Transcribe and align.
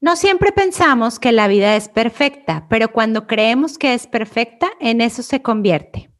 No 0.00 0.16
siempre 0.16 0.52
pensamos 0.52 1.18
que 1.18 1.32
la 1.32 1.48
vida 1.48 1.76
es 1.76 1.88
perfecta, 1.88 2.66
pero 2.68 2.92
cuando 2.92 3.26
creemos 3.26 3.78
que 3.78 3.94
es 3.94 4.06
perfecta, 4.06 4.70
en 4.80 5.00
eso 5.00 5.22
se 5.22 5.40
convierte. 5.40 6.10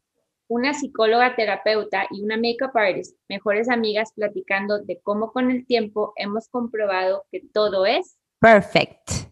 Una 0.47 0.73
psicóloga 0.73 1.35
terapeuta 1.35 2.07
y 2.11 2.23
una 2.23 2.37
makeup 2.37 2.75
artist, 2.75 3.17
mejores 3.27 3.69
amigas 3.69 4.11
platicando 4.15 4.79
de 4.79 4.99
cómo 5.01 5.31
con 5.31 5.51
el 5.51 5.65
tiempo 5.65 6.13
hemos 6.15 6.49
comprobado 6.49 7.25
que 7.31 7.41
todo 7.53 7.85
es 7.85 8.17
perfect. 8.39 9.25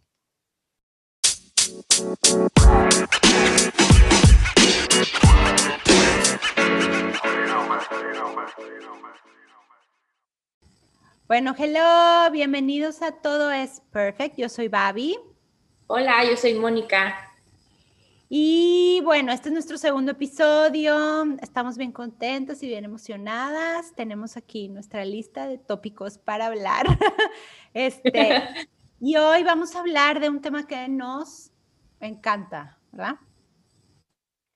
Bueno, 11.26 11.55
hello, 11.58 12.30
bienvenidos 12.34 13.02
a 13.02 13.14
Todo 13.14 13.50
es 13.50 13.82
Perfect. 13.92 14.36
Yo 14.38 14.50
soy 14.50 14.68
Babi. 14.68 15.18
Hola, 15.88 16.26
yo 16.30 16.36
soy 16.36 16.54
Mónica. 16.55 17.16
Y 18.27 18.99
bueno, 19.05 19.32
este 19.32 19.48
es 19.48 19.54
nuestro 19.54 19.77
segundo 19.77 20.12
episodio. 20.12 21.23
Estamos 21.41 21.77
bien 21.77 21.94
contentos 21.94 22.62
y 22.62 22.68
bien 22.68 22.84
emocionadas. 22.84 23.96
Tenemos 23.96 24.36
aquí 24.36 24.68
nuestra 24.68 25.05
lista 25.05 25.48
de 25.48 25.58
tópicos 25.58 26.18
para 26.18 26.48
hablar. 26.48 26.86
Este, 27.74 28.44
y 28.99 29.16
hoy 29.16 29.44
vamos 29.44 29.76
a 29.76 29.80
hablar 29.80 30.20
de 30.20 30.27
un 30.27 30.41
tema 30.41 30.68
que 30.68 30.90
nos 30.90 31.52
encanta, 32.02 32.77
¿verdad? 32.91 33.16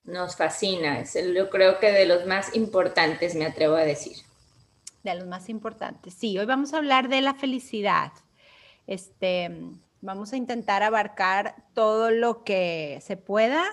Nos 0.04 0.36
fascina. 0.36 1.00
Es, 1.00 1.14
yo 1.34 1.48
creo 1.48 1.78
que 1.78 1.90
de 1.92 2.04
los 2.04 2.26
más 2.26 2.54
importantes, 2.54 3.34
me 3.34 3.46
atrevo 3.46 3.74
a 3.74 3.84
decir 3.84 4.27
de 5.12 5.20
los 5.20 5.28
más 5.28 5.48
importantes. 5.48 6.14
Sí, 6.14 6.38
hoy 6.38 6.46
vamos 6.46 6.74
a 6.74 6.78
hablar 6.78 7.08
de 7.08 7.20
la 7.20 7.34
felicidad. 7.34 8.12
Este, 8.86 9.50
vamos 10.00 10.32
a 10.32 10.36
intentar 10.36 10.82
abarcar 10.82 11.56
todo 11.74 12.10
lo 12.10 12.44
que 12.44 12.98
se 13.02 13.16
pueda 13.16 13.64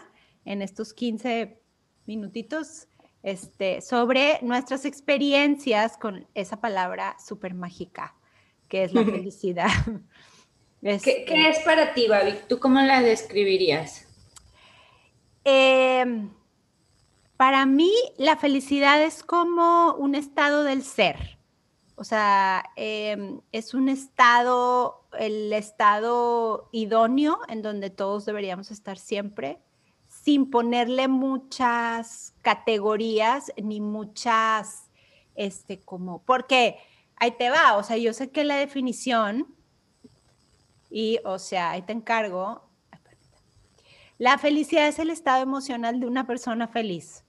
en 0.46 0.62
estos 0.62 0.94
15 0.94 1.60
minutitos 2.06 2.88
este, 3.24 3.82
sobre 3.82 4.40
nuestras 4.42 4.86
experiencias 4.86 5.98
con 5.98 6.28
esa 6.36 6.62
palabra 6.62 7.16
súper 7.26 7.54
mágica, 7.54 8.16
que 8.68 8.84
es 8.84 8.94
la 8.94 9.04
felicidad. 9.06 9.72
¿Qué, 10.82 11.26
¿Qué, 11.26 11.50
es 11.50 11.60
para 11.60 11.94
ti, 11.94 12.08
Babi? 12.08 12.36
¿Tú 12.48 12.60
cómo 12.60 12.80
la 12.82 13.02
describirías? 13.02 14.08
Eh, 15.44 16.06
para 17.38 17.66
mí, 17.66 17.92
la 18.18 18.38
felicidad 18.38 19.02
es 19.04 19.24
como 19.24 19.94
un 19.96 20.16
estado 20.16 20.64
del 20.64 20.84
ser. 20.84 21.38
O 21.96 22.04
sea, 22.04 22.64
em, 22.76 23.40
es 23.52 23.74
un 23.74 23.90
estado, 23.90 25.06
el 25.18 25.54
estado 25.54 26.70
idóneo 26.72 27.40
en 27.48 27.62
donde 27.62 27.90
todos 27.90 28.26
deberíamos 28.26 28.72
estar 28.72 28.98
siempre, 28.98 29.60
sin 30.08 30.50
ponerle 30.50 31.08
muchas 31.08 32.34
categorías 32.42 33.52
ni 33.62 33.80
muchas, 33.80 34.90
este, 35.36 35.80
como, 35.80 36.22
porque 36.24 36.78
ahí 37.18 37.32
te 37.32 37.50
va, 37.50 37.78
o 37.78 37.84
sea, 37.84 37.98
yo 37.98 38.14
sé 38.14 38.30
que 38.30 38.44
la 38.44 38.56
definición, 38.56 39.48
y, 40.90 41.20
o 41.26 41.40
sea, 41.40 41.72
ahí 41.72 41.82
te 41.82 41.94
encargo, 41.94 42.64
la 44.18 44.38
felicidad 44.38 44.88
es 44.88 45.00
el 45.00 45.10
estado 45.10 45.44
emocional 45.44 46.00
de 46.00 46.08
una 46.08 46.26
persona 46.26 46.68
feliz. 46.70 47.25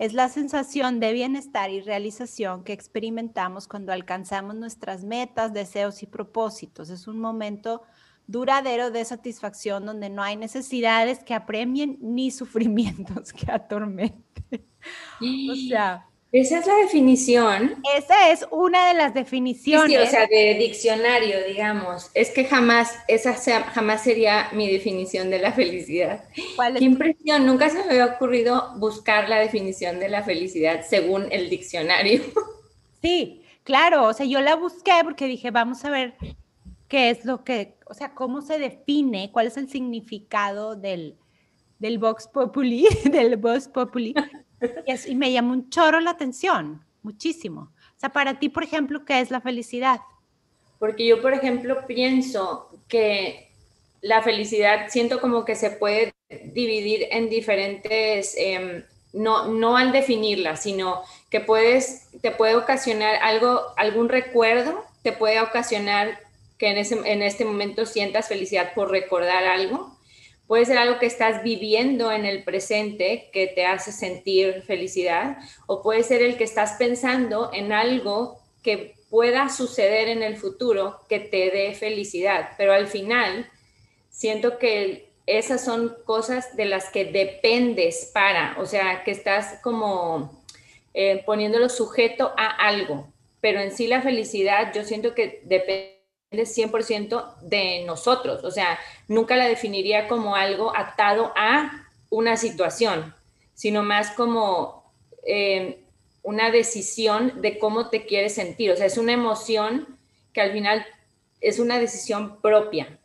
Es 0.00 0.14
la 0.14 0.30
sensación 0.30 0.98
de 0.98 1.12
bienestar 1.12 1.70
y 1.70 1.82
realización 1.82 2.64
que 2.64 2.72
experimentamos 2.72 3.68
cuando 3.68 3.92
alcanzamos 3.92 4.56
nuestras 4.56 5.04
metas, 5.04 5.52
deseos 5.52 6.02
y 6.02 6.06
propósitos. 6.06 6.88
Es 6.88 7.06
un 7.06 7.20
momento 7.20 7.82
duradero 8.26 8.90
de 8.90 9.04
satisfacción 9.04 9.84
donde 9.84 10.08
no 10.08 10.22
hay 10.22 10.38
necesidades 10.38 11.22
que 11.22 11.34
apremien 11.34 11.98
ni 12.00 12.30
sufrimientos 12.30 13.34
que 13.34 13.52
atormenten. 13.52 14.66
O 15.20 15.54
sea, 15.68 16.08
esa 16.32 16.58
es 16.60 16.66
la 16.66 16.76
definición. 16.76 17.82
Esa 17.96 18.30
es 18.30 18.46
una 18.52 18.88
de 18.88 18.94
las 18.94 19.14
definiciones. 19.14 19.88
Sí, 19.88 19.96
o 19.96 20.06
sea, 20.06 20.26
de 20.28 20.54
diccionario, 20.54 21.44
digamos. 21.46 22.10
Es 22.14 22.30
que 22.30 22.44
jamás, 22.44 22.94
esa 23.08 23.34
jamás 23.34 24.04
sería 24.04 24.48
mi 24.52 24.70
definición 24.70 25.30
de 25.30 25.40
la 25.40 25.52
felicidad. 25.52 26.24
¿Cuál 26.54 26.78
Qué 26.78 26.84
impresión, 26.84 27.46
nunca 27.46 27.68
se 27.68 27.78
me 27.78 27.90
había 27.90 28.06
ocurrido 28.06 28.74
buscar 28.76 29.28
la 29.28 29.40
definición 29.40 29.98
de 29.98 30.08
la 30.08 30.22
felicidad 30.22 30.84
según 30.88 31.26
el 31.30 31.50
diccionario. 31.50 32.22
Sí, 33.02 33.40
claro, 33.64 34.08
o 34.08 34.12
sea, 34.12 34.26
yo 34.26 34.42
la 34.42 34.56
busqué 34.56 34.92
porque 35.02 35.26
dije, 35.26 35.50
vamos 35.50 35.86
a 35.86 35.90
ver 35.90 36.16
qué 36.86 37.08
es 37.08 37.24
lo 37.24 37.44
que, 37.44 37.78
o 37.86 37.94
sea, 37.94 38.14
cómo 38.14 38.42
se 38.42 38.58
define, 38.58 39.30
cuál 39.32 39.46
es 39.46 39.56
el 39.56 39.70
significado 39.70 40.76
del, 40.76 41.16
del 41.78 41.98
Vox 41.98 42.28
Populi, 42.28 42.86
del 43.10 43.38
Vox 43.38 43.68
Populi, 43.68 44.14
y, 45.06 45.14
me 45.14 45.32
llamó 45.32 45.52
un 45.52 45.70
choro 45.70 46.00
la 46.00 46.10
atención, 46.10 46.84
muchísimo. 47.02 47.72
O 47.96 48.00
sea, 48.00 48.10
para 48.10 48.38
ti, 48.38 48.48
por 48.48 48.62
ejemplo, 48.62 49.04
¿qué 49.04 49.20
es 49.20 49.30
la 49.30 49.40
felicidad? 49.40 50.00
Porque 50.78 51.06
yo, 51.06 51.20
por 51.20 51.34
ejemplo, 51.34 51.86
pienso 51.86 52.68
que 52.88 53.50
la 54.00 54.22
felicidad 54.22 54.88
siento 54.88 55.20
como 55.20 55.44
que 55.44 55.54
se 55.54 55.70
puede 55.70 56.12
dividir 56.52 57.06
en 57.10 57.28
diferentes, 57.28 58.34
em, 58.38 58.84
no, 59.12 59.48
no 59.48 59.76
al 59.76 59.92
definirla, 59.92 60.56
sino 60.56 61.02
que 61.28 61.40
puedes, 61.40 62.08
te 62.22 62.30
puede 62.30 62.54
ocasionar 62.54 63.16
algo, 63.22 63.60
algún 63.76 64.08
recuerdo, 64.08 64.84
te 65.02 65.12
puede 65.12 65.40
ocasionar 65.40 66.18
que 66.56 66.68
en, 66.68 66.78
ese, 66.78 67.00
en 67.04 67.22
este 67.22 67.44
momento 67.44 67.84
sientas 67.86 68.28
felicidad 68.28 68.72
por 68.74 68.90
recordar 68.90 69.44
algo 69.44 69.96
Puede 70.50 70.64
ser 70.64 70.78
algo 70.78 70.98
que 70.98 71.06
estás 71.06 71.44
viviendo 71.44 72.10
en 72.10 72.26
el 72.26 72.42
presente 72.42 73.30
que 73.32 73.46
te 73.46 73.66
hace 73.66 73.92
sentir 73.92 74.62
felicidad 74.62 75.38
o 75.68 75.80
puede 75.80 76.02
ser 76.02 76.22
el 76.22 76.36
que 76.36 76.42
estás 76.42 76.72
pensando 76.72 77.52
en 77.52 77.70
algo 77.70 78.36
que 78.60 78.96
pueda 79.10 79.48
suceder 79.48 80.08
en 80.08 80.24
el 80.24 80.36
futuro 80.36 81.02
que 81.08 81.20
te 81.20 81.52
dé 81.52 81.72
felicidad. 81.74 82.50
Pero 82.58 82.72
al 82.72 82.88
final, 82.88 83.48
siento 84.08 84.58
que 84.58 85.12
esas 85.24 85.64
son 85.64 85.96
cosas 86.04 86.56
de 86.56 86.64
las 86.64 86.90
que 86.90 87.04
dependes 87.04 88.10
para, 88.12 88.56
o 88.58 88.66
sea, 88.66 89.04
que 89.04 89.12
estás 89.12 89.60
como 89.62 90.42
eh, 90.94 91.22
poniéndolo 91.24 91.68
sujeto 91.68 92.32
a 92.36 92.48
algo. 92.48 93.06
Pero 93.40 93.60
en 93.60 93.70
sí 93.70 93.86
la 93.86 94.02
felicidad 94.02 94.72
yo 94.74 94.82
siento 94.82 95.14
que 95.14 95.42
depende 95.44 95.99
100% 96.30 97.38
de 97.42 97.84
nosotros. 97.84 98.44
O 98.44 98.50
sea, 98.50 98.78
nunca 99.08 99.36
la 99.36 99.48
definiría 99.48 100.08
como 100.08 100.36
algo 100.36 100.76
atado 100.76 101.32
a 101.36 101.88
una 102.08 102.36
situación, 102.36 103.14
sino 103.54 103.82
más 103.82 104.12
como 104.12 104.92
eh, 105.26 105.84
una 106.22 106.50
decisión 106.50 107.40
de 107.40 107.58
cómo 107.58 107.88
te 107.88 108.06
quieres 108.06 108.34
sentir. 108.34 108.70
O 108.70 108.76
sea, 108.76 108.86
es 108.86 108.98
una 108.98 109.12
emoción 109.12 109.98
que 110.32 110.40
al 110.40 110.52
final 110.52 110.86
es 111.40 111.58
una 111.58 111.78
decisión 111.78 112.40
propia. 112.40 112.98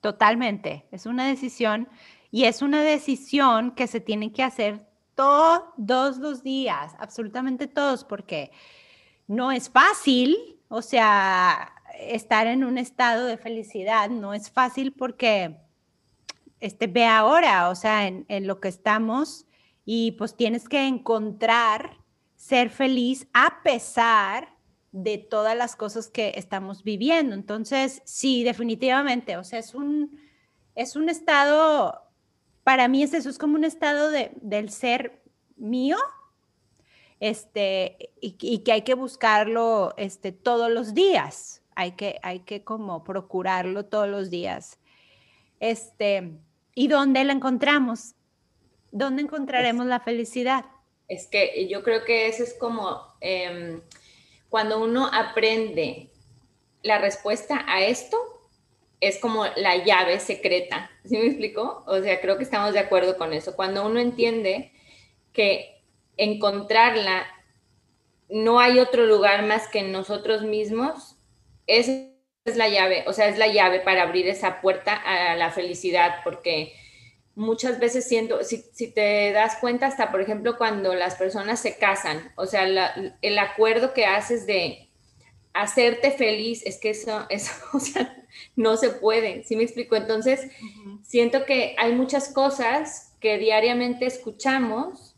Totalmente, 0.00 0.86
es 0.90 1.06
una 1.06 1.26
decisión 1.26 1.88
y 2.30 2.44
es 2.44 2.62
una 2.62 2.82
decisión 2.82 3.72
que 3.72 3.86
se 3.86 4.00
tiene 4.00 4.32
que 4.32 4.42
hacer 4.42 4.86
todos 5.14 6.18
los 6.18 6.42
días, 6.42 6.94
absolutamente 6.98 7.66
todos, 7.66 8.04
porque 8.04 8.50
no 9.26 9.52
es 9.52 9.68
fácil, 9.68 10.56
o 10.74 10.80
sea, 10.80 11.74
estar 12.00 12.46
en 12.46 12.64
un 12.64 12.78
estado 12.78 13.26
de 13.26 13.36
felicidad 13.36 14.08
no 14.08 14.32
es 14.32 14.50
fácil 14.50 14.94
porque 14.94 15.58
este, 16.60 16.86
ve 16.86 17.04
ahora, 17.04 17.68
o 17.68 17.74
sea, 17.74 18.06
en, 18.06 18.46
lo 18.46 18.58
que 18.58 18.68
estamos 18.68 19.44
y 19.84 20.12
pues 20.12 20.34
tienes 20.34 20.70
que 20.70 20.86
encontrar 20.86 21.98
ser 22.36 22.70
feliz 22.70 23.28
a 23.34 23.62
pesar 23.62 24.56
de 24.92 25.18
todas 25.18 25.54
las 25.54 25.76
cosas 25.76 26.08
que 26.08 26.32
estamos 26.36 26.84
viviendo. 26.84 27.34
Entonces, 27.34 28.00
sí, 28.06 28.42
definitivamente, 28.42 29.36
o 29.36 29.44
sea, 29.44 29.58
es 29.58 29.74
un, 29.74 30.18
es 30.74 30.96
un 30.96 31.10
estado, 31.10 32.00
para 32.64 32.88
mí 32.88 33.02
es 33.02 33.12
eso, 33.12 33.28
es 33.28 33.36
como 33.36 33.56
un 33.56 33.64
estado 33.64 34.10
de, 34.10 34.32
del 34.40 34.70
ser 34.70 35.22
mío, 35.54 35.98
este, 37.22 38.10
y, 38.20 38.58
que 38.64 38.72
hay 38.72 38.82
que 38.82 38.94
buscarlo 38.94 39.94
este, 39.96 40.32
todos 40.32 40.72
los 40.72 40.92
días, 40.92 41.62
hay 41.76 41.92
que, 41.92 42.18
hay 42.24 42.40
que 42.40 42.64
como 42.64 43.04
procurarlo 43.04 43.84
todos 43.84 44.08
los 44.08 44.28
días. 44.28 44.80
Este, 45.60 46.32
¿Y 46.74 46.88
dónde 46.88 47.22
la 47.22 47.32
encontramos? 47.32 48.16
¿Dónde 48.90 49.22
encontraremos 49.22 49.86
la 49.86 50.00
felicidad? 50.00 50.64
Es 51.06 51.28
que 51.28 51.68
yo 51.68 51.84
creo 51.84 52.04
que 52.04 52.26
eso 52.26 52.42
es 52.42 52.54
como 52.54 53.00
em, 53.20 53.80
cuando 54.48 54.82
uno 54.82 55.08
aprende 55.12 56.10
la 56.82 56.98
respuesta 56.98 57.64
a 57.68 57.82
esto, 57.82 58.16
es 59.00 59.20
como 59.20 59.46
la 59.54 59.76
llave 59.84 60.18
secreta. 60.18 60.90
¿Sí 61.04 61.16
me 61.16 61.26
explico? 61.26 61.84
O 61.86 62.00
sea, 62.00 62.20
creo 62.20 62.36
que 62.36 62.42
estamos 62.42 62.72
de 62.72 62.80
acuerdo 62.80 63.16
con 63.16 63.32
eso. 63.32 63.54
Cuando 63.54 63.86
uno 63.86 64.00
entiende 64.00 64.72
que 65.32 65.71
encontrarla, 66.16 67.26
no 68.28 68.60
hay 68.60 68.78
otro 68.78 69.06
lugar 69.06 69.44
más 69.44 69.68
que 69.68 69.82
nosotros 69.82 70.42
mismos, 70.42 71.16
ese 71.66 72.12
es 72.44 72.56
la 72.56 72.68
llave, 72.68 73.04
o 73.06 73.12
sea, 73.12 73.28
es 73.28 73.38
la 73.38 73.46
llave 73.46 73.80
para 73.80 74.02
abrir 74.02 74.26
esa 74.26 74.60
puerta 74.60 74.94
a 74.94 75.36
la 75.36 75.50
felicidad, 75.50 76.16
porque 76.24 76.72
muchas 77.34 77.78
veces 77.78 78.06
siento, 78.08 78.42
si, 78.42 78.62
te 78.92 79.32
das 79.32 79.56
cuenta, 79.60 79.86
hasta 79.86 80.10
por 80.10 80.20
ejemplo 80.20 80.58
cuando 80.58 80.94
las 80.94 81.14
personas 81.14 81.60
se 81.60 81.76
casan, 81.76 82.32
o 82.36 82.46
sea, 82.46 82.64
el 83.20 83.38
acuerdo 83.38 83.92
que 83.94 84.06
haces 84.06 84.46
de 84.46 84.88
hacerte 85.54 86.10
feliz, 86.10 86.64
es 86.64 86.78
que 86.78 86.90
eso, 86.90 87.26
eso 87.30 87.52
o 87.72 87.80
sea, 87.80 88.16
no 88.56 88.76
se 88.76 88.90
puede, 88.90 89.44
¿sí 89.44 89.56
me 89.56 89.62
explico? 89.62 89.96
Entonces, 89.96 90.40
siento 91.02 91.44
que 91.44 91.74
hay 91.78 91.92
muchas 91.92 92.32
cosas 92.32 93.14
que 93.20 93.38
diariamente 93.38 94.06
escuchamos 94.06 95.11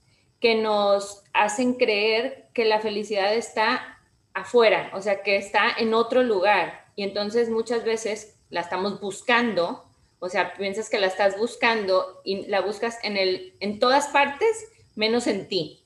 que 0.44 0.56
nos 0.56 1.22
hacen 1.32 1.72
creer 1.72 2.50
que 2.52 2.66
la 2.66 2.78
felicidad 2.78 3.32
está 3.32 3.98
afuera, 4.34 4.90
o 4.92 5.00
sea, 5.00 5.22
que 5.22 5.36
está 5.36 5.70
en 5.78 5.94
otro 5.94 6.22
lugar. 6.22 6.84
Y 6.96 7.02
entonces 7.02 7.48
muchas 7.48 7.82
veces 7.82 8.36
la 8.50 8.60
estamos 8.60 9.00
buscando 9.00 9.88
o 10.18 10.28
sea, 10.28 10.54
piensas 10.54 10.90
que 10.90 10.98
la 10.98 11.06
estás 11.06 11.38
buscando 11.38 12.20
y 12.24 12.46
la 12.46 12.60
buscas 12.60 12.98
en, 13.02 13.16
el, 13.16 13.54
en 13.60 13.78
todas 13.78 14.08
partes 14.08 14.68
menos 14.94 15.26
en 15.26 15.48
ti. 15.48 15.84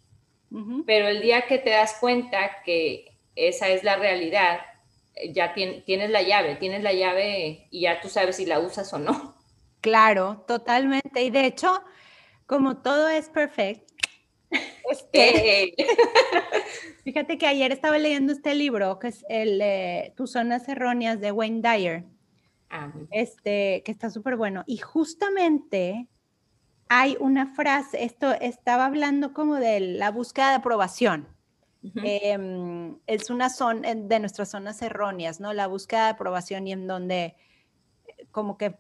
Pero 0.87 1.09
el 1.09 1.21
día 1.21 1.43
que 1.43 1.59
te 1.59 1.71
das 1.71 1.97
cuenta 2.01 2.63
que 2.65 3.17
esa 3.37 3.69
es 3.69 3.85
la 3.85 3.97
realidad, 3.97 4.61
ya 5.33 5.55
tienes 5.55 6.11
la 6.11 6.23
llave, 6.23 6.57
tienes 6.57 6.83
la 6.83 6.93
llave 6.93 7.67
y 7.71 7.83
ya 7.83 8.01
tú 8.01 8.09
sabes 8.09 8.37
si 8.37 8.47
la 8.47 8.61
usas 8.61 8.93
o 8.93 8.99
no. 8.99 9.35
Claro, 9.81 10.45
totalmente. 10.49 11.23
Y 11.23 11.31
de 11.31 11.45
hecho, 11.45 11.83
como 12.47 12.79
todo 12.79 13.09
es 13.09 13.29
perfecto, 13.29 13.93
este, 14.91 15.75
fíjate 17.05 17.39
que 17.39 17.47
ayer 17.47 17.73
estaba 17.73 17.99
leyendo 17.99 18.33
este 18.33 18.55
libro, 18.55 18.99
que 18.99 19.09
es 19.09 19.25
el 19.29 19.63
Tus 20.15 20.33
zonas 20.33 20.69
erróneas 20.69 21.21
de 21.21 21.33
Wayne 21.33 21.61
Dyer. 21.63 22.05
Ah, 22.71 22.93
este, 23.11 23.83
que 23.85 23.93
está 23.93 24.11
súper 24.11 24.37
bueno. 24.37 24.63
Y 24.67 24.77
justamente 24.79 26.07
hay 26.89 27.17
una 27.21 27.47
frase, 27.47 28.05
esto 28.05 28.33
estaba 28.33 28.87
hablando 28.87 29.33
como 29.33 29.57
de 29.57 29.81
la 29.81 30.11
búsqueda 30.11 30.51
de 30.51 30.57
aprobación. 30.57 31.29
Em, 31.95 32.99
es 33.07 33.31
una 33.31 33.51
zona 33.51 33.95
de 33.95 34.21
nuestras 34.21 34.51
zonas 34.51 34.83
erróneas, 34.83 35.39
¿no? 35.41 35.53
La 35.53 35.69
búsqueda 35.69 36.05
de 36.05 36.11
aprobación 36.11 36.67
y 36.67 36.73
en 36.73 36.87
donde 36.87 37.37
como 38.33 38.59
que 38.59 38.79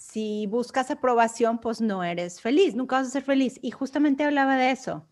si 0.00 0.46
buscas 0.46 0.90
aprobación, 0.90 1.58
pues 1.58 1.82
no 1.82 2.02
eres 2.02 2.40
feliz, 2.40 2.74
nunca 2.74 2.96
vas 2.96 3.08
a 3.08 3.10
ser 3.10 3.22
feliz. 3.22 3.58
Y 3.60 3.70
justamente 3.70 4.24
hablaba 4.24 4.56
de 4.56 4.70
eso, 4.70 5.06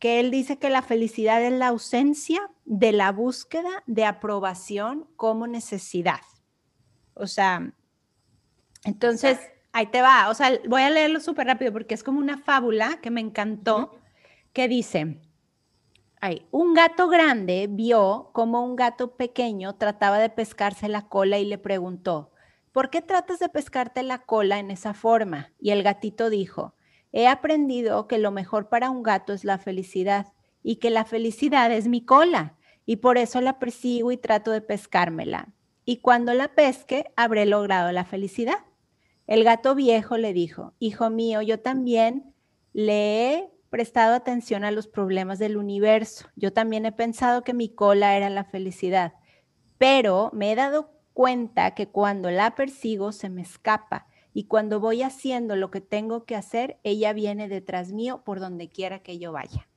que 0.00 0.18
él 0.18 0.32
dice 0.32 0.58
que 0.58 0.70
la 0.70 0.82
felicidad 0.82 1.40
es 1.40 1.52
la 1.52 1.68
ausencia 1.68 2.50
de 2.64 2.90
la 2.90 3.12
búsqueda 3.12 3.70
de 3.86 4.04
aprobación 4.04 5.08
como 5.14 5.46
necesidad. 5.46 6.20
O 7.14 7.28
sea, 7.28 7.72
entonces, 8.82 9.38
ahí 9.72 9.86
te 9.86 10.02
va. 10.02 10.28
O 10.30 10.34
sea, 10.34 10.50
voy 10.68 10.82
a 10.82 10.90
leerlo 10.90 11.20
súper 11.20 11.46
rápido 11.46 11.72
porque 11.72 11.94
es 11.94 12.02
como 12.02 12.18
una 12.18 12.38
fábula 12.38 12.98
que 13.00 13.12
me 13.12 13.20
encantó, 13.20 14.00
que 14.52 14.66
dice, 14.66 15.20
ay, 16.20 16.44
un 16.50 16.74
gato 16.74 17.06
grande 17.06 17.68
vio 17.70 18.30
como 18.32 18.64
un 18.64 18.74
gato 18.74 19.16
pequeño 19.16 19.76
trataba 19.76 20.18
de 20.18 20.28
pescarse 20.28 20.88
la 20.88 21.06
cola 21.08 21.38
y 21.38 21.44
le 21.44 21.58
preguntó, 21.58 22.32
¿por 22.78 22.90
qué 22.90 23.02
tratas 23.02 23.40
de 23.40 23.48
pescarte 23.48 24.04
la 24.04 24.18
cola 24.18 24.60
en 24.60 24.70
esa 24.70 24.94
forma? 24.94 25.50
Y 25.58 25.70
el 25.70 25.82
gatito 25.82 26.30
dijo, 26.30 26.76
he 27.10 27.26
aprendido 27.26 28.06
que 28.06 28.18
lo 28.18 28.30
mejor 28.30 28.68
para 28.68 28.88
un 28.88 29.02
gato 29.02 29.32
es 29.32 29.42
la 29.42 29.58
felicidad 29.58 30.28
y 30.62 30.76
que 30.76 30.90
la 30.90 31.04
felicidad 31.04 31.72
es 31.72 31.88
mi 31.88 32.04
cola 32.04 32.56
y 32.86 32.98
por 32.98 33.18
eso 33.18 33.40
la 33.40 33.58
persigo 33.58 34.12
y 34.12 34.16
trato 34.16 34.52
de 34.52 34.60
pescármela 34.60 35.48
y 35.84 35.96
cuando 35.96 36.34
la 36.34 36.54
pesque 36.54 37.10
habré 37.16 37.46
logrado 37.46 37.90
la 37.90 38.04
felicidad. 38.04 38.58
El 39.26 39.42
gato 39.42 39.74
viejo 39.74 40.16
le 40.16 40.32
dijo, 40.32 40.74
Hijo 40.78 41.10
mío, 41.10 41.42
yo 41.42 41.58
también 41.58 42.32
le 42.74 43.32
he 43.32 43.50
prestado 43.70 44.14
atención 44.14 44.62
a 44.62 44.70
los 44.70 44.86
problemas 44.86 45.40
del 45.40 45.56
universo. 45.56 46.28
Yo 46.36 46.52
también 46.52 46.86
he 46.86 46.92
pensado 46.92 47.42
que 47.42 47.54
mi 47.54 47.74
cola 47.74 48.16
era 48.16 48.30
la 48.30 48.44
felicidad, 48.44 49.14
pero 49.78 50.30
me 50.32 50.52
he 50.52 50.54
dado 50.54 50.97
cuenta 51.18 51.74
que 51.74 51.88
cuando 51.88 52.30
la 52.30 52.54
persigo 52.54 53.10
se 53.10 53.28
me 53.28 53.42
escapa 53.42 54.06
y 54.32 54.44
cuando 54.44 54.78
voy 54.78 55.02
haciendo 55.02 55.56
lo 55.56 55.68
que 55.68 55.80
tengo 55.80 56.24
que 56.26 56.36
hacer, 56.36 56.78
ella 56.84 57.12
viene 57.12 57.48
detrás 57.48 57.90
mío 57.90 58.22
por 58.24 58.38
donde 58.38 58.68
quiera 58.68 59.00
que 59.00 59.18
yo 59.18 59.32
vaya. 59.32 59.68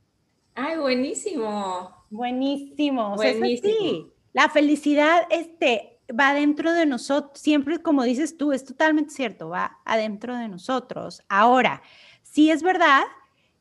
Ay, 0.54 0.78
buenísimo. 0.78 2.06
Buenísimo. 2.12 3.18
sí. 3.18 4.06
La 4.34 4.50
felicidad, 4.50 5.24
este, 5.32 6.00
va 6.12 6.30
adentro 6.30 6.74
de 6.74 6.86
nosotros, 6.86 7.42
siempre 7.42 7.82
como 7.82 8.04
dices 8.04 8.38
tú, 8.38 8.52
es 8.52 8.64
totalmente 8.64 9.12
cierto, 9.12 9.50
va 9.50 9.80
adentro 9.84 10.38
de 10.38 10.48
nosotros. 10.48 11.24
Ahora, 11.28 11.82
sí 12.22 12.52
es 12.52 12.62
verdad 12.62 13.02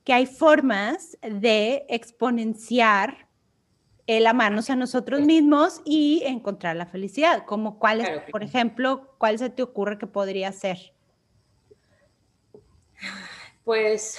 que 0.05 0.13
hay 0.13 0.27
formas 0.27 1.17
de 1.23 1.87
exponenciar 1.89 3.30
el 4.07 4.27
amarnos 4.27 4.71
a 4.71 4.77
nosotros 4.77 5.21
mismos 5.21 5.81
y 5.85 6.23
encontrar 6.25 6.77
la 6.77 6.87
felicidad, 6.87 7.45
como 7.45 7.79
cuáles, 7.79 8.09
por 8.31 8.43
ejemplo, 8.43 9.15
cuál 9.19 9.39
se 9.39 9.51
te 9.51 9.63
ocurre 9.63 9.99
que 9.99 10.07
podría 10.07 10.53
ser. 10.53 10.93
Pues, 13.65 14.19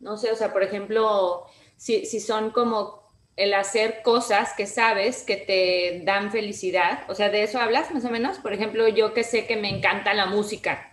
no 0.00 0.16
sé, 0.16 0.30
o 0.30 0.36
sea, 0.36 0.52
por 0.52 0.62
ejemplo, 0.62 1.46
si, 1.76 2.06
si 2.06 2.20
son 2.20 2.50
como 2.50 3.06
el 3.36 3.52
hacer 3.52 4.00
cosas 4.02 4.54
que 4.56 4.66
sabes 4.66 5.22
que 5.22 5.36
te 5.36 6.02
dan 6.04 6.32
felicidad. 6.32 7.00
O 7.08 7.14
sea, 7.14 7.28
de 7.28 7.42
eso 7.42 7.58
hablas 7.58 7.92
más 7.92 8.04
o 8.04 8.10
menos. 8.10 8.38
Por 8.38 8.52
ejemplo, 8.52 8.88
yo 8.88 9.12
que 9.12 9.24
sé 9.24 9.46
que 9.46 9.56
me 9.56 9.68
encanta 9.68 10.14
la 10.14 10.26
música 10.26 10.92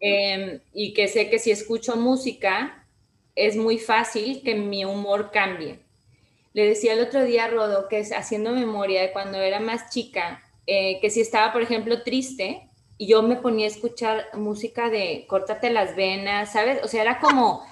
em, 0.00 0.60
y 0.72 0.94
que 0.94 1.08
sé 1.08 1.28
que 1.30 1.38
si 1.38 1.50
escucho 1.50 1.96
música 1.96 2.86
es 3.34 3.56
muy 3.56 3.78
fácil 3.78 4.42
que 4.44 4.54
mi 4.54 4.84
humor 4.84 5.30
cambie. 5.32 5.80
Le 6.54 6.66
decía 6.66 6.92
el 6.94 7.00
otro 7.00 7.24
día 7.24 7.44
a 7.44 7.48
Rodo 7.48 7.88
que 7.88 7.98
es 7.98 8.12
haciendo 8.12 8.52
memoria 8.52 9.02
de 9.02 9.12
cuando 9.12 9.38
era 9.38 9.60
más 9.60 9.90
chica, 9.90 10.42
eh, 10.66 10.98
que 11.00 11.10
si 11.10 11.20
estaba, 11.20 11.52
por 11.52 11.62
ejemplo, 11.62 12.02
triste 12.02 12.68
y 12.98 13.06
yo 13.06 13.22
me 13.22 13.36
ponía 13.36 13.66
a 13.66 13.70
escuchar 13.70 14.26
música 14.34 14.90
de 14.90 15.24
córtate 15.28 15.70
las 15.70 15.96
venas, 15.96 16.52
¿sabes? 16.52 16.80
O 16.84 16.88
sea, 16.88 17.02
era 17.02 17.18
como 17.20 17.64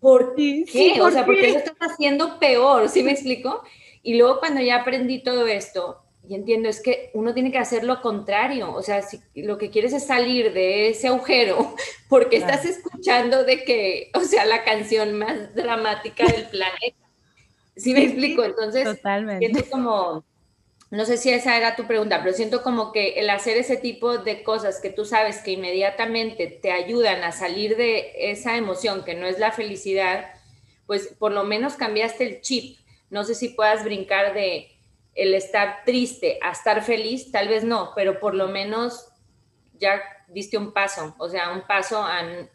¿por 0.00 0.34
qué? 0.34 0.64
o 1.00 1.10
sea, 1.10 1.24
porque 1.24 1.52
lo 1.52 1.58
estás 1.58 1.76
haciendo 1.80 2.38
peor, 2.38 2.90
¿sí 2.90 3.02
me 3.02 3.12
explico? 3.12 3.62
Y 4.02 4.18
luego 4.18 4.38
cuando 4.38 4.60
ya 4.60 4.76
aprendí 4.76 5.22
todo 5.22 5.46
esto, 5.46 6.02
y 6.28 6.34
entiendo, 6.34 6.68
es 6.68 6.82
que 6.82 7.10
uno 7.14 7.32
tiene 7.32 7.50
que 7.50 7.58
hacer 7.58 7.84
lo 7.84 8.02
contrario, 8.02 8.72
o 8.74 8.82
sea, 8.82 9.00
si 9.00 9.20
lo 9.34 9.56
que 9.56 9.70
quieres 9.70 9.92
es 9.92 10.06
salir 10.06 10.52
de 10.52 10.90
ese 10.90 11.08
agujero, 11.08 11.74
porque 12.08 12.36
estás 12.36 12.64
escuchando 12.66 13.44
de 13.44 13.64
que, 13.64 14.10
o 14.14 14.20
sea, 14.20 14.44
la 14.44 14.62
canción 14.62 15.18
más 15.18 15.54
dramática 15.54 16.26
del 16.26 16.46
planeta. 16.48 17.03
¿Sí 17.76 17.92
me 17.92 18.04
explico? 18.04 18.44
Entonces, 18.44 18.84
Totalmente. 18.84 19.46
siento 19.46 19.70
como 19.70 20.24
no 20.94 21.04
sé 21.04 21.16
si 21.16 21.30
esa 21.30 21.56
era 21.56 21.74
tu 21.74 21.88
pregunta, 21.88 22.20
pero 22.22 22.36
siento 22.36 22.62
como 22.62 22.92
que 22.92 23.14
el 23.14 23.28
hacer 23.28 23.56
ese 23.56 23.76
tipo 23.76 24.18
de 24.18 24.44
cosas 24.44 24.80
que 24.80 24.90
tú 24.90 25.04
sabes 25.04 25.38
que 25.38 25.50
inmediatamente 25.50 26.46
te 26.46 26.70
ayudan 26.70 27.24
a 27.24 27.32
salir 27.32 27.76
de 27.76 28.12
esa 28.30 28.56
emoción 28.56 29.04
que 29.04 29.14
no 29.14 29.26
es 29.26 29.40
la 29.40 29.50
felicidad, 29.50 30.26
pues 30.86 31.08
por 31.18 31.32
lo 31.32 31.42
menos 31.42 31.74
cambiaste 31.74 32.24
el 32.24 32.40
chip. 32.42 32.78
No 33.10 33.24
sé 33.24 33.34
si 33.34 33.48
puedas 33.48 33.82
brincar 33.82 34.34
de 34.34 34.70
el 35.16 35.34
estar 35.34 35.82
triste 35.84 36.38
a 36.42 36.52
estar 36.52 36.80
feliz, 36.82 37.32
tal 37.32 37.48
vez 37.48 37.64
no, 37.64 37.90
pero 37.96 38.20
por 38.20 38.34
lo 38.34 38.46
menos 38.46 39.08
ya 39.74 40.00
diste 40.28 40.58
un 40.58 40.72
paso, 40.72 41.16
o 41.18 41.28
sea, 41.28 41.50
un 41.50 41.62
paso 41.62 42.04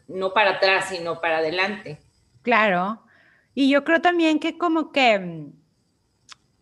no 0.08 0.32
para 0.32 0.52
atrás, 0.52 0.88
sino 0.88 1.20
para 1.20 1.38
adelante. 1.38 1.98
Claro. 2.40 3.02
Y 3.60 3.68
yo 3.68 3.84
creo 3.84 4.00
también 4.00 4.38
que 4.38 4.56
como 4.56 4.90
que 4.90 5.52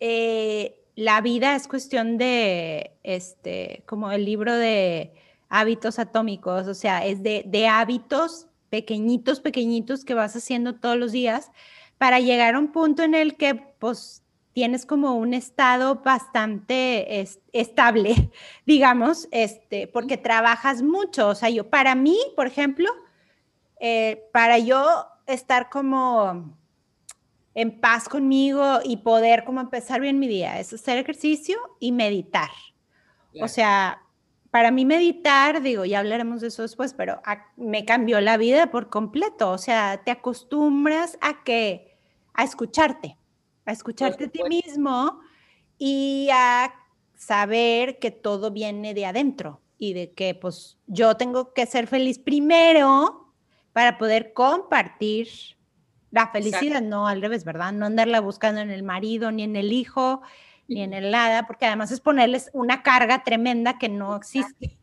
eh, 0.01 0.85
la 0.97 1.21
vida 1.21 1.55
es 1.55 1.69
cuestión 1.69 2.19
de, 2.19 2.99
este, 3.05 3.85
como 3.87 4.11
el 4.11 4.25
libro 4.25 4.53
de 4.53 5.15
hábitos 5.49 6.01
atómicos, 6.01 6.67
o 6.67 6.75
sea, 6.75 7.07
es 7.07 7.23
de, 7.23 7.45
de 7.47 7.69
hábitos 7.69 8.49
pequeñitos, 8.69 9.39
pequeñitos 9.39 10.05
que 10.05 10.15
vas 10.15 10.35
haciendo 10.35 10.75
todos 10.75 10.97
los 10.97 11.13
días 11.13 11.53
para 11.99 12.19
llegar 12.19 12.57
a 12.57 12.59
un 12.59 12.73
punto 12.73 13.05
en 13.05 13.15
el 13.15 13.37
que, 13.37 13.55
pues, 13.55 14.25
tienes 14.53 14.85
como 14.85 15.15
un 15.15 15.35
estado 15.35 16.03
bastante 16.05 17.25
estable, 17.53 18.33
digamos, 18.67 19.29
este, 19.31 19.87
porque 19.87 20.17
trabajas 20.17 20.83
mucho. 20.83 21.29
O 21.29 21.37
sea, 21.37 21.49
yo, 21.49 21.71
para 21.71 21.95
mí, 21.95 22.19
por 22.35 22.49
ejemplo, 22.49 22.91
eh, 23.79 24.29
para 24.33 24.59
yo 24.59 25.07
estar 25.29 25.71
como 25.71 26.58
en 27.55 27.81
paz 27.81 28.09
conmigo 28.09 28.81
y 28.85 28.99
poder 28.99 29.45
como 29.45 29.61
empezar 29.61 30.01
bien 30.01 30.19
mi 30.19 30.29
día. 30.29 30.59
Es 30.61 30.73
hacer 30.73 30.99
ejercicio 30.99 31.59
y 31.81 31.93
meditar. 31.93 32.51
O 33.41 33.49
sea, 33.49 34.03
para 34.51 34.71
mí 34.71 34.85
meditar, 34.85 35.63
digo, 35.63 35.85
ya 35.85 35.99
hablaremos 35.99 36.41
de 36.41 36.49
eso 36.49 36.63
después, 36.63 36.95
pero 36.95 37.21
me 37.57 37.85
cambió 37.85 38.21
la 38.21 38.37
vida 38.37 38.71
por 38.71 38.89
completo. 38.89 39.51
O 39.51 39.59
sea, 39.59 40.03
te 40.05 40.11
acostumbras 40.11 41.19
a 41.21 41.45
que, 41.45 41.97
a 42.33 42.45
escucharte, 42.45 43.17
a 43.67 43.73
escucharte 43.73 44.25
a 44.25 44.29
ti 44.29 44.43
mismo 44.49 45.21
y 45.77 46.29
a 46.33 46.75
saber 47.15 47.99
que 47.99 48.11
todo 48.11 48.51
viene 48.51 48.95
de 48.95 49.07
adentro 49.07 49.61
y 49.77 49.93
de 49.93 50.13
que 50.13 50.35
pues 50.35 50.79
yo 50.87 51.17
tengo 51.17 51.53
que 51.53 51.67
ser 51.67 51.87
feliz 51.87 52.19
primero 52.19 53.33
para 53.73 53.99
poder 53.99 54.33
compartir 54.33 55.29
la 56.11 56.29
felicidad, 56.29 56.81
no 56.81 57.07
al 57.07 57.21
revés, 57.21 57.45
¿verdad? 57.45 57.73
No 57.73 57.87
andarla 57.87 58.21
buscando 58.21 58.61
en 58.61 58.71
el 58.71 58.83
marido, 58.83 59.31
ni 59.31 59.43
en 59.43 59.57
el 59.57 59.73
hijo, 59.73 60.23
ni 60.69 60.83
en 60.83 60.93
el 60.93 61.11
nada, 61.11 61.47
porque 61.47 61.67
además 61.67 61.91
es 61.91 62.01
ponerles 62.01 62.51
una 62.53 62.83
carga 62.83 63.25
tremenda 63.25 63.79
que 63.79 63.89
no 63.89 64.17
existe. 64.17 64.77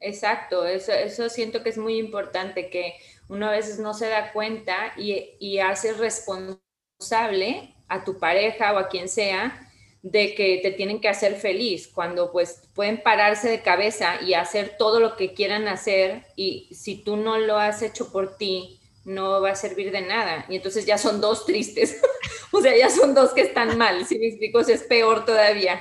Exacto, 0.00 0.66
eso, 0.66 0.92
eso 0.92 1.28
siento 1.28 1.62
que 1.62 1.70
es 1.70 1.78
muy 1.78 1.98
importante, 1.98 2.68
que 2.68 2.94
uno 3.28 3.46
a 3.46 3.52
veces 3.52 3.78
no 3.78 3.94
se 3.94 4.08
da 4.08 4.32
cuenta 4.32 4.92
y, 4.96 5.36
y 5.40 5.60
hace 5.60 5.94
responsable 5.94 7.74
a 7.88 8.04
tu 8.04 8.18
pareja 8.18 8.72
o 8.74 8.78
a 8.78 8.88
quien 8.88 9.08
sea 9.08 9.70
de 10.02 10.34
que 10.34 10.60
te 10.62 10.70
tienen 10.72 11.00
que 11.00 11.08
hacer 11.08 11.36
feliz, 11.36 11.88
cuando 11.88 12.30
pues 12.30 12.68
pueden 12.74 13.02
pararse 13.02 13.48
de 13.48 13.62
cabeza 13.62 14.20
y 14.20 14.34
hacer 14.34 14.76
todo 14.78 15.00
lo 15.00 15.16
que 15.16 15.32
quieran 15.32 15.66
hacer 15.66 16.26
y 16.36 16.68
si 16.74 17.02
tú 17.02 17.16
no 17.16 17.38
lo 17.38 17.56
has 17.56 17.80
hecho 17.80 18.12
por 18.12 18.36
ti, 18.36 18.80
no 19.04 19.40
va 19.40 19.50
a 19.50 19.54
servir 19.54 19.92
de 19.92 20.02
nada. 20.02 20.46
Y 20.48 20.56
entonces 20.56 20.86
ya 20.86 20.98
son 20.98 21.20
dos 21.20 21.46
tristes, 21.46 22.00
o 22.52 22.60
sea, 22.60 22.76
ya 22.76 22.90
son 22.90 23.14
dos 23.14 23.32
que 23.32 23.42
están 23.42 23.76
mal, 23.78 24.04
si 24.06 24.18
me 24.18 24.28
explico, 24.28 24.60
es 24.60 24.82
peor 24.82 25.24
todavía. 25.24 25.80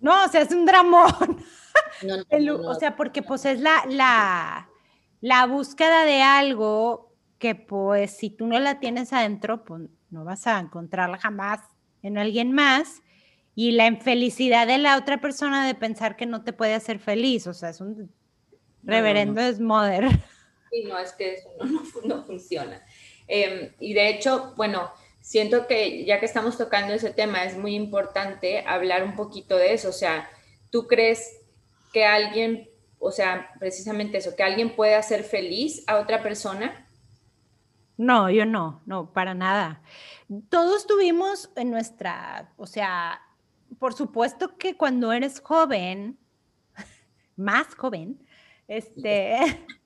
No, 0.00 0.24
o 0.24 0.28
sea, 0.28 0.42
es 0.42 0.50
un 0.52 0.66
dramón. 0.66 1.44
o 2.64 2.74
sea, 2.74 2.96
porque 2.96 3.22
pues 3.22 3.44
es 3.44 3.60
la, 3.60 3.84
la, 3.88 4.68
la 5.20 5.46
búsqueda 5.46 6.04
de 6.04 6.22
algo 6.22 7.12
que 7.38 7.54
pues 7.54 8.16
si 8.16 8.30
tú 8.30 8.46
no 8.46 8.58
la 8.58 8.80
tienes 8.80 9.12
adentro, 9.12 9.64
pues 9.64 9.82
no 10.10 10.24
vas 10.24 10.46
a 10.46 10.58
encontrarla 10.58 11.18
jamás 11.18 11.60
en 12.02 12.18
alguien 12.18 12.52
más 12.52 13.02
y 13.54 13.72
la 13.72 13.86
infelicidad 13.86 14.66
de 14.66 14.78
la 14.78 14.96
otra 14.96 15.20
persona 15.20 15.66
de 15.66 15.74
pensar 15.74 16.16
que 16.16 16.26
no 16.26 16.42
te 16.42 16.52
puede 16.52 16.74
hacer 16.74 16.98
feliz, 16.98 17.46
o 17.46 17.54
sea, 17.54 17.70
es 17.70 17.80
un 17.80 18.10
reverendo 18.82 19.40
es 19.40 19.58
desmoder. 19.58 20.08
Sí, 20.70 20.84
no, 20.84 20.98
es 20.98 21.12
que 21.12 21.34
eso 21.34 21.50
no, 22.04 22.24
funciona. 22.24 22.84
Em, 23.26 23.72
y 23.80 23.94
de 23.94 24.08
hecho, 24.08 24.54
bueno, 24.56 24.90
siento 25.20 25.66
que 25.66 26.04
ya 26.04 26.20
que 26.20 26.26
estamos 26.26 26.56
tocando 26.56 26.94
ese 26.94 27.10
tema, 27.10 27.44
es 27.44 27.56
muy 27.56 27.74
importante 27.74 28.64
hablar 28.66 29.04
un 29.04 29.14
poquito 29.14 29.56
de 29.56 29.74
eso, 29.74 29.90
o 29.90 29.92
sea, 29.92 30.28
¿tú 30.70 30.86
crees 30.86 31.40
que 31.92 32.04
alguien, 32.04 32.70
o 32.98 33.10
sea, 33.10 33.50
precisamente 33.58 34.18
eso, 34.18 34.36
que 34.36 34.42
alguien 34.42 34.74
puede 34.74 34.94
hacer 34.94 35.24
feliz 35.24 35.84
a 35.86 35.98
otra 35.98 36.22
persona? 36.22 36.86
No, 37.96 38.30
yo 38.30 38.46
no, 38.46 38.80
no, 38.86 39.12
para 39.12 39.34
nada. 39.34 39.82
Todos 40.48 40.86
tuvimos 40.86 41.50
en 41.56 41.70
nuestra, 41.70 42.52
o 42.56 42.66
sea, 42.66 43.20
por 43.78 43.92
supuesto 43.92 44.56
que 44.56 44.76
cuando 44.76 45.12
eres 45.12 45.40
joven, 45.40 46.18
más 47.36 47.74
joven, 47.74 48.24
este, 48.68 49.36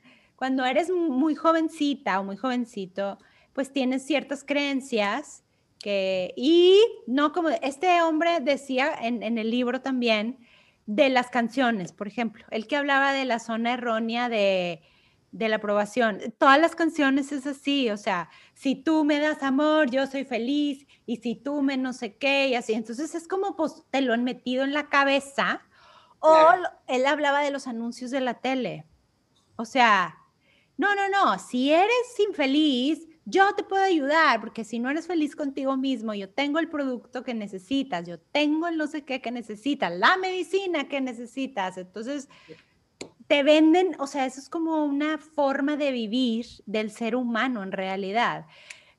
cuando 0.43 0.65
eres 0.65 0.91
muy 0.91 1.37
jovencita 1.37 2.19
o 2.19 2.25
muy 2.25 2.37
jovencito, 2.37 3.17
pues 3.53 3.73
tienes 3.73 4.05
ciertas 4.05 4.43
creencias 4.43 5.45
que, 5.79 6.35
y 6.37 6.81
no 7.07 7.33
como 7.33 7.51
este 7.51 8.03
hombre 8.03 8.41
decía 8.41 8.93
en, 9.03 9.23
en 9.23 9.39
el 9.39 9.53
libro 9.53 9.83
también 9.83 10.41
de 10.85 11.11
las 11.11 11.31
canciones, 11.31 11.93
por 11.93 12.09
ejemplo, 12.09 12.45
el 12.51 12.67
que 12.67 12.75
hablaba 12.75 13.13
de 13.13 13.25
la 13.25 13.39
zona 13.39 13.75
errónea 13.75 14.29
de, 14.29 14.83
de 15.31 15.49
la 15.49 15.57
aprobación. 15.59 16.19
Todas 16.39 16.61
las 16.61 16.75
canciones 16.75 17.31
es 17.31 17.47
así, 17.47 17.91
o 17.91 17.97
sea, 17.97 18.29
si 18.53 18.75
tú 18.75 19.05
me 19.05 19.21
das 19.21 19.45
amor, 19.45 19.93
yo 19.93 20.09
soy 20.09 20.25
feliz, 20.25 20.89
y 21.07 21.19
si 21.19 21.37
tú 21.37 21.63
me 21.63 21.77
no 21.77 21.93
sé 21.93 22.17
qué, 22.17 22.49
y 22.49 22.57
así. 22.57 22.73
Entonces 22.73 23.15
es 23.15 23.29
como 23.29 23.55
pues 23.55 23.85
te 23.91 24.01
lo 24.01 24.13
han 24.13 24.25
metido 24.25 24.65
en 24.65 24.73
la 24.73 24.89
cabeza. 24.89 25.63
O 26.19 26.37
él 26.89 27.07
hablaba 27.07 27.43
de 27.43 27.53
los 27.53 27.69
anuncios 27.69 28.11
de 28.11 28.21
la 28.21 28.35
tele. 28.35 28.87
O 29.55 29.65
sea, 29.65 30.19
no, 30.77 30.95
no, 30.95 31.09
no, 31.09 31.39
si 31.39 31.71
eres 31.71 32.19
infeliz, 32.27 33.07
yo 33.25 33.55
te 33.55 33.63
puedo 33.63 33.85
ayudar, 33.85 34.41
porque 34.41 34.65
si 34.65 34.79
no 34.79 34.91
eres 34.91 35.07
feliz 35.07 35.37
contigo 35.37 35.77
mismo, 35.77 36.13
yo 36.15 36.29
tengo 36.29 36.59
el 36.59 36.69
producto 36.69 37.23
que 37.23 37.35
necesitas, 37.35 38.07
yo 38.07 38.19
tengo 38.19 38.67
el 38.67 38.77
no 38.77 38.87
sé 38.87 39.05
qué 39.05 39.21
que 39.21 39.31
necesitas, 39.31 39.93
la 39.93 40.17
medicina 40.17 40.89
que 40.89 41.01
necesitas. 41.01 41.77
Entonces, 41.79 42.29
te 43.29 43.43
venden, 43.43 43.95
o 44.01 44.07
sea, 44.07 44.27
eso 44.27 44.41
es 44.41 44.49
como 44.49 44.85
una 44.85 45.19
forma 45.19 45.77
de 45.77 45.93
vivir 45.93 46.47
del 46.67 46.91
ser 46.91 47.15
humano 47.15 47.63
en 47.63 47.73
realidad. 47.73 48.47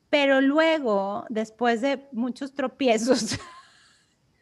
Pero 0.08 0.40
luego, 0.40 1.26
después 1.28 1.80
de 1.82 2.08
muchos 2.12 2.54
tropiezos, 2.54 3.38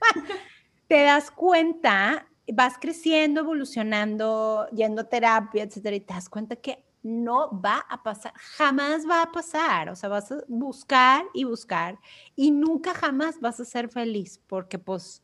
te 0.87 1.03
das 1.03 1.31
cuenta, 1.31 2.29
vas 2.53 2.79
creciendo, 2.79 3.41
evolucionando, 3.41 4.69
yendo 4.73 5.03
a 5.03 5.09
terapia, 5.09 5.65
etcétera, 5.65 5.97
y 5.97 6.01
te 6.01 6.15
das 6.15 6.29
cuenta 6.29 6.57
que 6.57 6.85
no 7.03 7.61
va 7.61 7.85
a 7.89 8.03
pasar, 8.03 8.33
jamás 8.37 9.09
va 9.09 9.23
a 9.23 9.33
pasar, 9.33 9.89
o 9.89 9.97
sea, 9.97 10.09
vas 10.09 10.31
a 10.31 10.39
buscar 10.49 11.25
y 11.35 11.45
buscar 11.45 11.99
y 12.37 12.51
nunca 12.51 12.95
jamás 12.95 13.41
vas 13.41 13.59
a 13.61 13.65
ser 13.65 13.89
feliz 13.89 14.41
porque 14.47 14.79
pues 14.79 15.23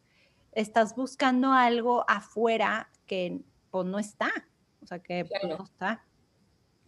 estás 0.52 0.96
buscando 0.96 1.52
algo 1.52 2.04
afuera 2.08 2.90
que 3.06 3.40
pues 3.70 3.86
no 3.86 3.98
está. 3.98 4.30
O 4.82 4.86
sea 4.86 4.98
que 5.00 5.24
pues, 5.24 5.42
no 5.44 5.64
está. 5.64 6.04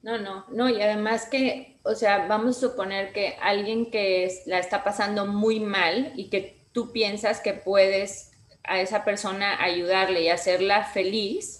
No, 0.02 0.18
no, 0.18 0.46
no, 0.48 0.68
y 0.70 0.80
además 0.80 1.28
que, 1.30 1.78
o 1.82 1.94
sea, 1.94 2.26
vamos 2.26 2.56
a 2.56 2.68
suponer 2.68 3.12
que 3.12 3.36
alguien 3.42 3.90
que 3.90 4.32
la 4.46 4.58
está 4.58 4.82
pasando 4.82 5.26
muy 5.26 5.60
mal 5.60 6.12
y 6.16 6.30
que 6.30 6.66
tú 6.72 6.90
piensas 6.90 7.40
que 7.40 7.52
puedes 7.52 8.32
a 8.64 8.80
esa 8.80 9.04
persona 9.04 9.62
ayudarle 9.62 10.22
y 10.22 10.28
hacerla 10.30 10.84
feliz, 10.84 11.59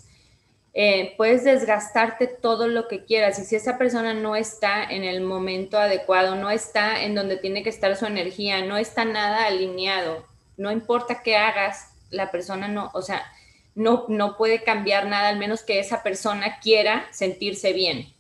eh, 0.73 1.15
puedes 1.17 1.43
desgastarte 1.43 2.29
todo 2.29 2.69
lo 2.69 2.87
que 2.87 3.05
quieras 3.05 3.39
y 3.41 3.45
si 3.45 3.57
esa 3.57 3.77
persona 3.77 4.15
no 4.15 4.37
está 4.37 4.85
en 4.85 5.03
el 5.03 5.21
momento 5.21 5.79
adecuado, 5.79 6.37
no 6.37 6.51
está 6.51 7.03
en 7.03 7.17
donde 7.17 7.37
tiene 7.37 7.65
que 7.65 7.71
estar 7.71 7.97
su 7.97 8.07
energía, 8.07 8.65
no 8.65 8.77
está 8.77 9.05
nada 9.05 9.47
alineado, 9.47 10.25
no 10.57 10.71
importa 10.71 11.23
qué 11.25 11.37
hagas, 11.37 11.89
la 12.11 12.31
persona 12.31 12.69
no, 12.69 12.91
o 12.95 13.03
sea, 13.03 13.25
no, 13.75 14.05
no 14.09 14.37
puede 14.37 14.63
cambiar 14.63 15.07
nada, 15.07 15.29
al 15.29 15.39
menos 15.39 15.63
que 15.63 15.81
esa 15.81 16.03
persona 16.03 16.61
quiera 16.61 17.09
sentirse 17.13 17.73
bien. 17.73 18.13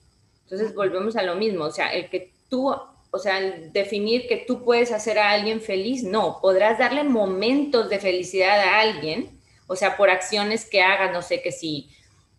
Entonces 0.44 0.74
volvemos 0.74 1.16
a 1.16 1.22
lo 1.22 1.36
mismo, 1.36 1.64
o 1.64 1.70
sea, 1.70 1.92
el 1.92 2.08
que 2.08 2.32
tú, 2.48 2.68
o 2.68 3.18
sea, 3.18 3.40
definir 3.40 4.26
que 4.26 4.38
tú 4.38 4.64
puedes 4.64 4.90
hacer 4.90 5.20
a 5.20 5.30
alguien 5.30 5.60
feliz, 5.60 6.02
no, 6.02 6.40
podrás 6.40 6.78
darle 6.78 7.04
momentos 7.04 7.88
de 7.88 8.00
felicidad 8.00 8.58
a 8.58 8.80
alguien, 8.80 9.38
o 9.68 9.76
sea, 9.76 9.96
por 9.96 10.10
acciones 10.10 10.68
que 10.68 10.82
hagas, 10.82 11.12
no 11.12 11.22
sé, 11.22 11.42
que 11.42 11.52
si 11.52 11.88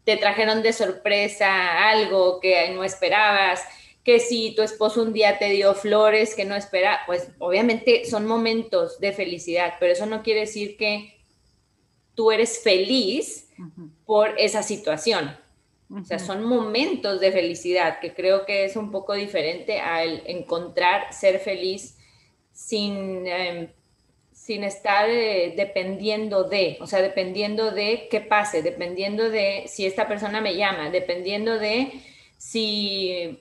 te 0.03 0.17
trajeron 0.17 0.63
de 0.63 0.73
sorpresa 0.73 1.89
algo 1.89 2.39
que 2.39 2.69
no 2.71 2.83
esperabas, 2.83 3.61
que 4.03 4.19
si 4.19 4.55
tu 4.55 4.63
esposo 4.63 5.03
un 5.03 5.13
día 5.13 5.37
te 5.37 5.49
dio 5.49 5.75
flores 5.75 6.33
que 6.33 6.45
no 6.45 6.55
espera, 6.55 7.01
pues 7.05 7.29
obviamente 7.37 8.05
son 8.05 8.25
momentos 8.25 8.99
de 8.99 9.13
felicidad, 9.13 9.75
pero 9.79 9.93
eso 9.93 10.05
no 10.05 10.23
quiere 10.23 10.41
decir 10.41 10.75
que 10.75 11.21
tú 12.15 12.31
eres 12.31 12.61
feliz 12.63 13.49
por 14.05 14.33
esa 14.39 14.63
situación. 14.63 15.37
O 15.93 16.05
sea, 16.05 16.19
son 16.19 16.43
momentos 16.45 17.19
de 17.19 17.33
felicidad 17.33 17.99
que 17.99 18.13
creo 18.13 18.45
que 18.45 18.63
es 18.63 18.77
un 18.77 18.91
poco 18.91 19.13
diferente 19.13 19.79
al 19.81 20.23
encontrar 20.25 21.13
ser 21.13 21.39
feliz 21.39 21.97
sin, 22.53 23.27
em, 23.27 23.69
sin 24.51 24.65
estar 24.65 25.09
eh, 25.09 25.53
dependiendo 25.55 26.43
de, 26.43 26.77
o 26.81 26.85
sea, 26.85 27.01
dependiendo 27.01 27.71
de 27.71 28.09
qué 28.11 28.19
pase, 28.19 28.61
dependiendo 28.61 29.29
de 29.29 29.63
si 29.69 29.85
esta 29.85 30.09
persona 30.09 30.41
me 30.41 30.57
llama, 30.57 30.89
dependiendo 30.89 31.57
de 31.57 32.01
si 32.37 33.39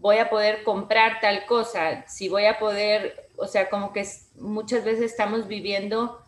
voy 0.00 0.18
a 0.18 0.28
poder 0.28 0.64
comprar 0.64 1.20
tal 1.20 1.46
cosa, 1.46 2.04
si 2.08 2.28
voy 2.28 2.46
a 2.46 2.58
poder, 2.58 3.28
o 3.36 3.46
sea, 3.46 3.70
como 3.70 3.92
que 3.92 4.04
muchas 4.34 4.84
veces 4.84 5.12
estamos 5.12 5.46
viviendo 5.46 6.20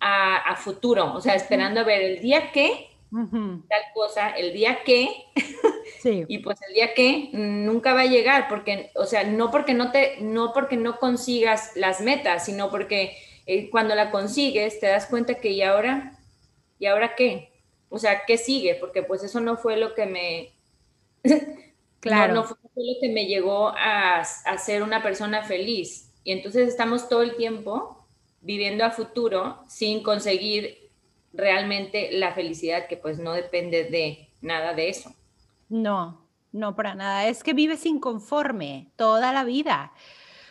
a, 0.00 0.56
futuro, 0.56 1.12
o 1.12 1.20
sea, 1.20 1.34
esperando 1.34 1.80
a 1.80 1.84
ver 1.84 2.00
el 2.00 2.22
día 2.22 2.52
que, 2.52 2.88
tal 3.10 3.82
cosa, 3.92 4.30
el 4.30 4.54
día 4.54 4.82
que, 4.82 5.10
y 6.04 6.38
pues 6.38 6.58
el 6.66 6.74
día 6.74 6.94
que 6.94 7.30
nunca 7.32 7.94
va 7.94 8.02
a 8.02 8.06
llegar, 8.06 8.48
porque, 8.48 8.90
o 8.94 9.04
sea, 9.04 9.24
no 9.24 9.50
porque 9.50 9.74
no 9.74 9.90
te, 9.90 10.20
no 10.20 10.52
porque 10.52 10.76
no 10.76 10.98
consigas 10.98 11.72
las 11.74 12.00
metas, 12.00 12.46
sino 12.46 12.70
porque 12.70 13.16
eh, 13.46 13.70
cuando 13.70 13.94
la 13.94 14.10
consigues 14.10 14.80
te 14.80 14.86
das 14.86 15.06
cuenta 15.06 15.34
que 15.34 15.50
y 15.50 15.62
ahora, 15.62 16.18
y 16.78 16.86
ahora 16.86 17.14
qué, 17.16 17.50
o 17.88 17.98
sea, 17.98 18.24
¿qué 18.26 18.38
sigue? 18.38 18.76
Porque 18.76 19.02
pues 19.02 19.22
eso 19.22 19.40
no 19.40 19.56
fue 19.56 19.76
lo 19.76 19.94
que 19.94 20.06
me, 20.06 20.52
claro, 22.00 22.34
no, 22.34 22.44
fue 22.44 22.56
lo 22.74 23.00
que 23.00 23.08
me 23.08 23.26
llegó 23.26 23.68
a, 23.68 24.20
a 24.20 24.58
ser 24.58 24.82
una 24.82 25.02
persona 25.02 25.42
feliz. 25.42 26.10
Y 26.24 26.32
entonces 26.32 26.68
estamos 26.68 27.08
todo 27.08 27.22
el 27.22 27.36
tiempo 27.36 28.06
viviendo 28.40 28.84
a 28.84 28.90
futuro 28.90 29.64
sin 29.68 30.02
conseguir 30.02 30.90
realmente 31.32 32.10
la 32.12 32.32
felicidad 32.34 32.86
que 32.86 32.96
pues 32.96 33.18
no 33.18 33.32
depende 33.32 33.84
de 33.84 34.28
nada 34.40 34.74
de 34.74 34.88
eso. 34.88 35.14
No, 35.70 36.28
no 36.52 36.76
para 36.76 36.94
nada. 36.94 37.26
Es 37.26 37.42
que 37.42 37.54
vives 37.54 37.86
inconforme 37.86 38.92
toda 38.96 39.32
la 39.32 39.44
vida 39.44 39.92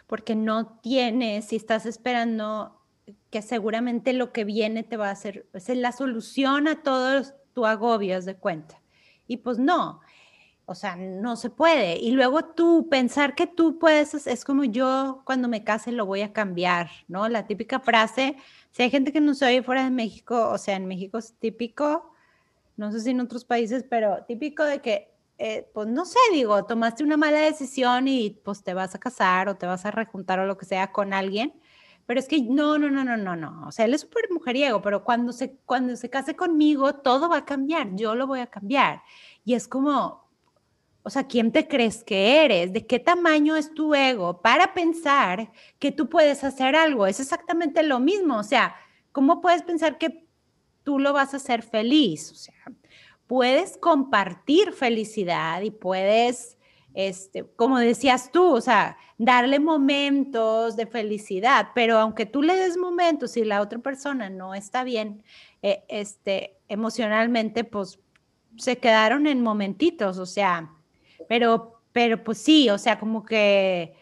porque 0.07 0.35
no 0.35 0.79
tienes, 0.79 1.45
si 1.45 1.55
estás 1.55 1.85
esperando 1.85 2.81
que 3.29 3.43
seguramente 3.43 4.13
lo 4.13 4.31
que 4.33 4.43
viene 4.43 4.81
te 4.81 4.97
va 4.97 5.09
a 5.09 5.11
hacer, 5.11 5.47
es 5.53 5.69
la 5.69 5.91
solución 5.91 6.67
a 6.67 6.81
todos 6.81 7.35
tu 7.53 7.67
agobios 7.67 8.25
de 8.25 8.35
cuenta. 8.35 8.81
Y 9.27 9.37
pues 9.37 9.59
no, 9.59 10.01
o 10.65 10.73
sea, 10.73 10.95
no 10.95 11.35
se 11.35 11.51
puede. 11.51 11.97
Y 11.99 12.11
luego 12.11 12.43
tú 12.43 12.87
pensar 12.89 13.35
que 13.35 13.45
tú 13.45 13.77
puedes, 13.77 14.25
es 14.25 14.43
como 14.43 14.63
yo 14.63 15.21
cuando 15.25 15.47
me 15.47 15.63
case 15.63 15.91
lo 15.91 16.07
voy 16.07 16.21
a 16.21 16.33
cambiar, 16.33 16.89
¿no? 17.07 17.29
La 17.29 17.45
típica 17.45 17.79
frase, 17.79 18.35
si 18.71 18.81
hay 18.81 18.89
gente 18.89 19.13
que 19.13 19.21
no 19.21 19.35
se 19.35 19.45
oye 19.45 19.61
fuera 19.61 19.83
de 19.83 19.91
México, 19.91 20.49
o 20.49 20.57
sea, 20.57 20.75
en 20.75 20.87
México 20.87 21.19
es 21.19 21.35
típico, 21.37 22.13
no 22.79 22.93
sé 22.93 23.01
si 23.01 23.09
en 23.09 23.19
otros 23.19 23.43
países, 23.43 23.83
pero 23.89 24.23
típico 24.25 24.63
de 24.63 24.81
que, 24.81 25.13
eh, 25.37 25.69
pues 25.73 25.87
no 25.87 26.05
sé, 26.05 26.17
digo, 26.31 26.63
tomaste 26.65 27.03
una 27.03 27.17
mala 27.17 27.41
decisión 27.41 28.07
y 28.07 28.29
pues 28.43 28.63
te 28.63 28.73
vas 28.73 28.95
a 28.95 28.99
casar 28.99 29.49
o 29.49 29.55
te 29.57 29.65
vas 29.65 29.85
a 29.85 29.91
rejuntar 29.91 30.39
o 30.39 30.45
lo 30.45 30.57
que 30.57 30.65
sea 30.65 30.93
con 30.93 31.13
alguien. 31.13 31.53
Pero 32.05 32.21
es 32.21 32.27
que 32.29 32.41
no, 32.41 32.77
no, 32.77 32.89
no, 32.89 33.03
no, 33.03 33.17
no, 33.17 33.35
no. 33.35 33.67
O 33.67 33.71
sea, 33.73 33.83
él 33.85 33.93
es 33.93 34.01
súper 34.01 34.31
mujeriego, 34.31 34.81
pero 34.81 35.03
cuando 35.03 35.33
se, 35.33 35.57
cuando 35.65 35.95
se 35.97 36.09
case 36.09 36.35
conmigo, 36.37 36.95
todo 36.95 37.29
va 37.29 37.39
a 37.39 37.45
cambiar. 37.45 37.95
Yo 37.95 38.15
lo 38.15 38.27
voy 38.27 38.39
a 38.39 38.47
cambiar. 38.47 39.03
Y 39.43 39.55
es 39.55 39.67
como, 39.67 40.29
o 41.03 41.09
sea, 41.09 41.27
¿quién 41.27 41.51
te 41.51 41.67
crees 41.67 42.03
que 42.05 42.45
eres? 42.45 42.71
¿De 42.71 42.87
qué 42.87 42.99
tamaño 42.99 43.57
es 43.57 43.73
tu 43.73 43.93
ego 43.93 44.41
para 44.41 44.73
pensar 44.73 45.51
que 45.79 45.91
tú 45.91 46.07
puedes 46.09 46.45
hacer 46.45 46.75
algo? 46.77 47.07
Es 47.07 47.19
exactamente 47.19 47.83
lo 47.83 47.99
mismo. 47.99 48.37
O 48.37 48.43
sea, 48.43 48.73
¿cómo 49.11 49.41
puedes 49.41 49.63
pensar 49.63 49.97
que 49.97 50.28
tú 50.83 50.99
lo 50.99 51.13
vas 51.13 51.33
a 51.33 51.37
hacer 51.37 51.63
feliz? 51.63 52.31
O 52.31 52.35
sea, 52.35 52.55
puedes 53.27 53.77
compartir 53.77 54.73
felicidad 54.73 55.61
y 55.61 55.71
puedes, 55.71 56.57
este, 56.93 57.45
como 57.55 57.77
decías 57.77 58.31
tú, 58.31 58.55
o 58.55 58.61
sea, 58.61 58.97
darle 59.19 59.59
momentos 59.59 60.75
de 60.75 60.87
felicidad, 60.87 61.69
pero 61.75 61.99
aunque 61.99 62.25
tú 62.25 62.41
le 62.41 62.55
des 62.55 62.77
momentos 62.77 63.37
y 63.37 63.43
la 63.43 63.61
otra 63.61 63.79
persona 63.79 64.29
no 64.29 64.55
está 64.55 64.83
bien, 64.83 65.23
eh, 65.61 65.83
este, 65.89 66.57
emocionalmente, 66.69 67.63
pues 67.63 67.99
se 68.57 68.77
quedaron 68.77 69.27
en 69.27 69.41
momentitos, 69.41 70.17
o 70.17 70.25
sea, 70.25 70.73
pero, 71.27 71.81
pero 71.91 72.23
pues 72.23 72.39
sí, 72.39 72.69
o 72.69 72.77
sea, 72.77 72.99
como 72.99 73.23
que 73.23 73.93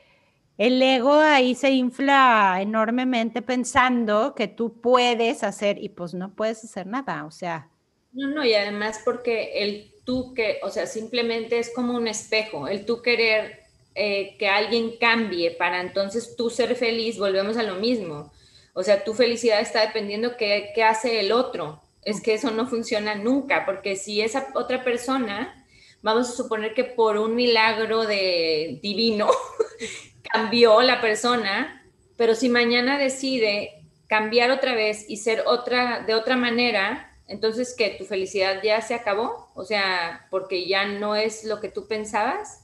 el 0.57 0.81
ego 0.81 1.13
ahí 1.13 1.53
se 1.53 1.69
infla 1.69 2.57
enormemente 2.59 3.41
pensando 3.41 4.33
que 4.35 4.47
tú 4.47 4.81
puedes 4.81 5.43
hacer 5.43 5.81
y 5.81 5.89
pues 5.89 6.13
no 6.13 6.33
puedes 6.33 6.63
hacer 6.63 6.87
nada, 6.87 7.25
o 7.25 7.31
sea. 7.31 7.69
No, 8.11 8.27
no, 8.29 8.43
y 8.43 8.55
además 8.55 9.01
porque 9.05 9.63
el 9.63 9.93
tú 10.03 10.33
que, 10.33 10.59
o 10.63 10.69
sea, 10.69 10.87
simplemente 10.87 11.59
es 11.59 11.71
como 11.73 11.93
un 11.93 12.07
espejo, 12.07 12.67
el 12.67 12.85
tú 12.85 13.01
querer 13.01 13.59
eh, 13.93 14.35
que 14.39 14.47
alguien 14.47 14.97
cambie 14.97 15.51
para 15.51 15.81
entonces 15.81 16.35
tú 16.35 16.49
ser 16.49 16.75
feliz, 16.75 17.19
volvemos 17.19 17.57
a 17.57 17.63
lo 17.63 17.75
mismo. 17.75 18.31
O 18.73 18.83
sea, 18.83 19.03
tu 19.03 19.13
felicidad 19.13 19.59
está 19.59 19.81
dependiendo 19.81 20.37
qué, 20.37 20.71
qué 20.73 20.83
hace 20.83 21.19
el 21.19 21.31
otro. 21.31 21.81
Es 22.03 22.21
que 22.21 22.33
eso 22.33 22.51
no 22.51 22.67
funciona 22.67 23.15
nunca, 23.15 23.65
porque 23.65 23.95
si 23.95 24.21
esa 24.21 24.47
otra 24.55 24.83
persona 24.83 25.65
vamos 26.01 26.29
a 26.29 26.31
suponer 26.31 26.73
que 26.73 26.83
por 26.83 27.17
un 27.17 27.35
milagro 27.35 28.05
de 28.05 28.79
divino 28.81 29.27
cambió 30.31 30.81
la 30.81 31.01
persona, 31.01 31.83
pero 32.15 32.35
si 32.35 32.49
mañana 32.49 32.97
decide 32.97 33.85
cambiar 34.07 34.51
otra 34.51 34.73
vez 34.73 35.05
y 35.07 35.17
ser 35.17 35.43
otra 35.45 36.03
de 36.05 36.13
otra 36.13 36.37
manera, 36.37 37.17
entonces 37.27 37.75
que 37.77 37.89
tu 37.91 38.05
felicidad 38.05 38.61
ya 38.63 38.81
se 38.81 38.93
acabó, 38.93 39.49
o 39.53 39.65
sea, 39.65 40.27
porque 40.29 40.67
ya 40.67 40.85
no 40.85 41.15
es 41.15 41.43
lo 41.43 41.59
que 41.59 41.69
tú 41.69 41.87
pensabas. 41.87 42.63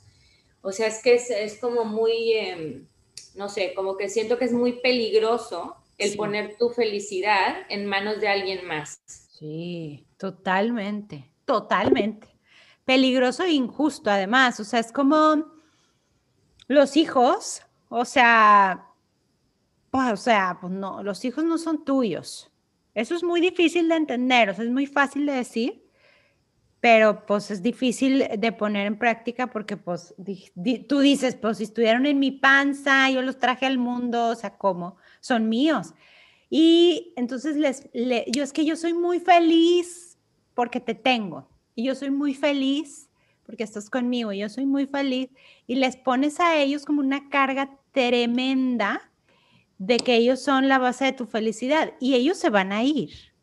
O 0.61 0.71
sea, 0.71 0.87
es 0.87 1.01
que 1.03 1.15
es, 1.15 1.59
como 1.59 1.83
muy, 1.83 2.33
em, 2.33 2.87
no 3.35 3.49
sé, 3.49 3.73
como 3.73 3.97
que 3.97 4.07
siento 4.07 4.37
que 4.37 4.45
es 4.45 4.53
muy 4.53 4.79
peligroso 4.79 5.75
el 5.97 6.15
poner 6.15 6.57
tu 6.57 6.69
felicidad 6.69 7.65
en 7.69 7.85
manos 7.85 8.21
de 8.21 8.29
alguien 8.29 8.65
más. 8.65 8.99
Sí, 9.05 10.07
totalmente, 10.17 11.29
totalmente 11.43 12.33
peligroso 12.85 13.43
e 13.43 13.51
injusto 13.51 14.09
además. 14.09 14.59
O 14.59 14.63
sea, 14.63 14.79
es 14.79 14.91
como 14.91 15.52
los 16.67 16.97
hijos, 16.97 17.61
o 17.89 18.05
sea, 18.05 18.87
pues, 19.91 20.11
o 20.11 20.17
sea, 20.17 20.57
pues 20.59 20.73
no, 20.73 21.03
los 21.03 21.23
hijos 21.25 21.43
no 21.43 21.57
son 21.57 21.85
tuyos. 21.85 22.51
Eso 22.93 23.15
es 23.15 23.23
muy 23.23 23.41
difícil 23.41 23.89
de 23.89 23.95
entender, 23.95 24.49
o 24.49 24.53
sea, 24.53 24.63
es 24.63 24.71
muy 24.71 24.85
fácil 24.85 25.25
de 25.25 25.33
decir, 25.33 25.83
pero 26.79 27.25
pues 27.25 27.49
es 27.49 27.63
difícil 27.63 28.27
de 28.37 28.51
poner 28.51 28.87
en 28.87 28.99
práctica 28.99 29.47
porque 29.47 29.77
pues 29.77 30.13
tú 30.87 30.99
dices, 30.99 31.35
pues 31.35 31.57
si 31.57 31.63
estuvieron 31.63 32.05
en 32.05 32.19
mi 32.19 32.31
panza, 32.31 33.09
yo 33.09 33.21
los 33.21 33.39
traje 33.39 33.65
al 33.65 33.77
mundo, 33.77 34.27
o 34.27 34.35
sea, 34.35 34.57
¿cómo? 34.57 34.97
Son 35.21 35.47
míos. 35.47 35.93
Y 36.49 37.13
entonces 37.15 37.55
les, 37.55 37.89
yo 38.27 38.43
es 38.43 38.51
que 38.51 38.65
yo 38.65 38.75
soy 38.75 38.93
muy 38.93 39.19
feliz 39.19 40.17
porque 40.53 40.79
te 40.79 40.93
tengo 40.93 41.47
y 41.73 41.85
yo 41.85 41.95
soy 41.95 42.11
muy 42.11 42.33
feliz 42.33 43.09
porque 43.45 43.63
estás 43.63 43.89
conmigo, 43.89 44.31
yo 44.31 44.49
soy 44.49 44.65
muy 44.65 44.85
feliz, 44.85 45.29
y 45.67 45.75
les 45.75 45.95
pones 45.97 46.39
a 46.39 46.57
ellos 46.57 46.85
como 46.85 47.01
una 47.01 47.29
carga 47.29 47.77
tremenda 47.91 49.11
de 49.77 49.97
que 49.97 50.15
ellos 50.15 50.41
son 50.41 50.67
la 50.67 50.77
base 50.77 51.05
de 51.05 51.13
tu 51.13 51.25
felicidad 51.25 51.93
y 51.99 52.15
ellos 52.15 52.37
se 52.37 52.49
van 52.49 52.71
a 52.71 52.83
ir. 52.83 53.33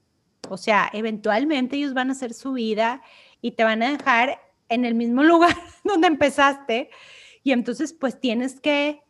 O 0.48 0.56
sea, 0.56 0.88
eventualmente 0.92 1.76
ellos 1.76 1.94
van 1.94 2.08
a 2.08 2.12
hacer 2.12 2.32
su 2.32 2.54
vida 2.54 3.02
y 3.42 3.52
te 3.52 3.64
van 3.64 3.82
a 3.82 3.90
dejar 3.90 4.40
en 4.68 4.84
el 4.84 4.94
mismo 4.94 5.22
lugar 5.24 5.54
donde 5.84 6.06
empezaste 6.06 6.90
y 7.42 7.52
entonces 7.52 7.92
pues 7.92 8.18
tienes 8.20 8.60
que 8.60 9.02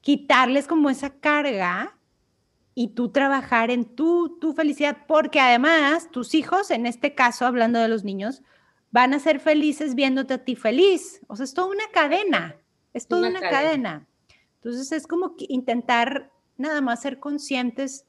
quitarles 0.00 0.66
como 0.66 0.90
esa 0.90 1.18
carga 1.20 1.98
y 2.74 2.88
tú 2.88 3.10
trabajar 3.10 3.70
en 3.70 3.84
tu, 3.96 4.38
tu 4.38 4.52
felicidad, 4.52 4.98
porque 5.08 5.40
además 5.40 6.10
tus 6.12 6.34
hijos, 6.34 6.70
en 6.70 6.86
este 6.86 7.12
caso, 7.14 7.44
hablando 7.44 7.80
de 7.80 7.88
los 7.88 8.04
niños, 8.04 8.42
van 8.90 9.14
a 9.14 9.18
ser 9.18 9.40
felices 9.40 9.94
viéndote 9.94 10.34
a 10.34 10.44
ti 10.44 10.56
feliz. 10.56 11.20
O 11.28 11.36
sea, 11.36 11.44
es 11.44 11.54
toda 11.54 11.68
una 11.68 11.88
cadena, 11.92 12.56
es 12.92 13.06
toda 13.06 13.28
una, 13.28 13.40
cadena. 13.40 14.06
Entonces 14.54 14.92
es 14.92 15.06
como 15.06 15.34
intentar 15.38 16.30
nada 16.56 16.80
más 16.80 17.02
ser 17.02 17.20
conscientes 17.20 18.06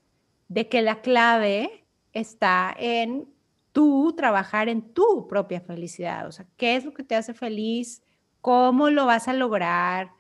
de 0.47 0.67
que 0.67 0.81
la 0.81 1.01
clave 1.01 1.85
está 2.13 2.75
en 2.77 3.27
tú 3.71 4.13
trabajar 4.15 4.67
en 4.67 4.93
tu 4.93 5.27
propia 5.27 5.61
felicidad. 5.61 6.27
O 6.27 6.31
sea, 6.31 6.45
¿qué 6.57 6.75
es 6.75 6.85
lo 6.85 6.93
que 6.93 7.03
te 7.03 7.15
hace 7.15 7.33
feliz? 7.33 8.01
¿Cómo 8.41 8.89
lo 8.89 9.05
vas 9.05 9.27
a 9.27 9.33
lograr? 9.33 10.11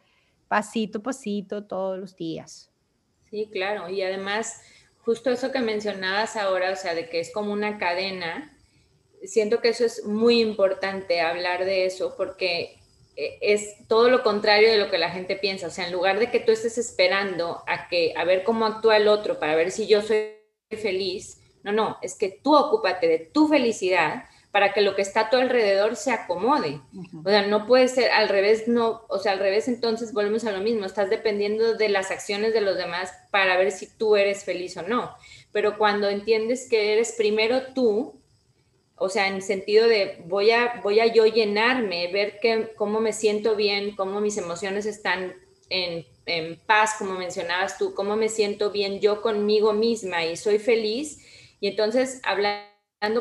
Pasito 0.47 0.99
a 0.99 1.03
pasito, 1.03 1.65
todos 1.65 1.97
los 1.97 2.15
días. 2.15 2.71
Sí, 3.29 3.49
claro. 3.51 3.89
Y 3.89 4.01
además, 4.01 4.61
justo 4.99 5.29
eso 5.29 5.51
que 5.51 5.59
mencionabas 5.59 6.35
ahora, 6.35 6.71
o 6.71 6.75
sea, 6.75 6.93
de 6.93 7.09
que 7.09 7.19
es 7.19 7.31
como 7.33 7.51
una 7.51 7.77
cadena, 7.77 8.55
siento 9.23 9.61
que 9.61 9.69
eso 9.69 9.85
es 9.85 10.05
muy 10.05 10.39
importante 10.39 11.21
hablar 11.21 11.65
de 11.65 11.85
eso 11.85 12.15
porque 12.17 12.79
eh, 13.15 13.37
es 13.41 13.87
todo 13.87 14.09
lo 14.09 14.23
contrario 14.23 14.71
de 14.71 14.77
lo 14.77 14.89
que 14.89 14.97
la 14.97 15.11
gente 15.11 15.35
piensa. 15.35 15.67
O 15.67 15.71
sea, 15.71 15.87
en 15.87 15.93
lugar 15.93 16.19
de 16.19 16.31
que 16.31 16.39
tú 16.39 16.51
estés 16.51 16.77
esperando 16.77 17.63
a 17.67 17.87
que 17.87 18.13
a 18.15 18.23
ver 18.23 18.43
cómo 18.43 18.65
actúa 18.65 18.97
el 18.97 19.07
otro 19.07 19.39
para 19.39 19.55
ver 19.55 19.71
si 19.71 19.87
yo 19.87 20.01
soy 20.01 20.35
feliz, 20.69 21.39
no, 21.63 21.71
no, 21.71 21.97
es 22.01 22.15
que 22.15 22.39
tú 22.43 22.55
ocúpate 22.55 23.07
de 23.07 23.19
tu 23.19 23.47
felicidad 23.47 24.23
para 24.51 24.73
que 24.73 24.81
lo 24.81 24.95
que 24.95 25.01
está 25.01 25.21
a 25.21 25.29
tu 25.29 25.37
alrededor 25.37 25.95
se 25.95 26.11
acomode. 26.11 26.81
O 27.23 27.29
sea, 27.29 27.45
no 27.45 27.67
puede 27.67 27.87
ser 27.87 28.11
al 28.11 28.29
revés, 28.29 28.67
no, 28.67 29.05
o 29.07 29.19
sea, 29.19 29.33
al 29.33 29.39
revés 29.39 29.67
entonces 29.67 30.11
volvemos 30.11 30.43
a 30.45 30.51
lo 30.51 30.59
mismo, 30.59 30.85
estás 30.85 31.09
dependiendo 31.09 31.75
de 31.75 31.89
las 31.89 32.09
acciones 32.09 32.53
de 32.53 32.61
los 32.61 32.75
demás 32.75 33.11
para 33.31 33.57
ver 33.57 33.71
si 33.71 33.85
tú 33.85 34.15
eres 34.15 34.43
feliz 34.43 34.75
o 34.77 34.81
no. 34.81 35.13
Pero 35.51 35.77
cuando 35.77 36.09
entiendes 36.09 36.67
que 36.67 36.93
eres 36.93 37.13
primero 37.17 37.73
tú, 37.73 38.18
o 38.99 39.09
sea, 39.09 39.27
en 39.27 39.35
el 39.35 39.41
sentido 39.41 39.87
de 39.87 40.23
voy 40.25 40.51
a, 40.51 40.81
voy 40.83 40.99
a 40.99 41.07
yo 41.07 41.25
llenarme, 41.25 42.11
ver 42.11 42.39
que, 42.39 42.73
cómo 42.75 42.99
me 42.99 43.13
siento 43.13 43.55
bien, 43.55 43.95
cómo 43.95 44.21
mis 44.21 44.37
emociones 44.37 44.85
están 44.85 45.33
en, 45.69 46.05
en 46.25 46.59
paz, 46.65 46.95
como 46.97 47.13
mencionabas 47.13 47.77
tú, 47.77 47.93
cómo 47.93 48.15
me 48.15 48.29
siento 48.29 48.71
bien 48.71 48.99
yo 48.99 49.21
conmigo 49.21 49.73
misma 49.73 50.25
y 50.25 50.35
soy 50.35 50.59
feliz. 50.59 51.19
Y 51.59 51.67
entonces 51.67 52.21
hablar 52.23 52.69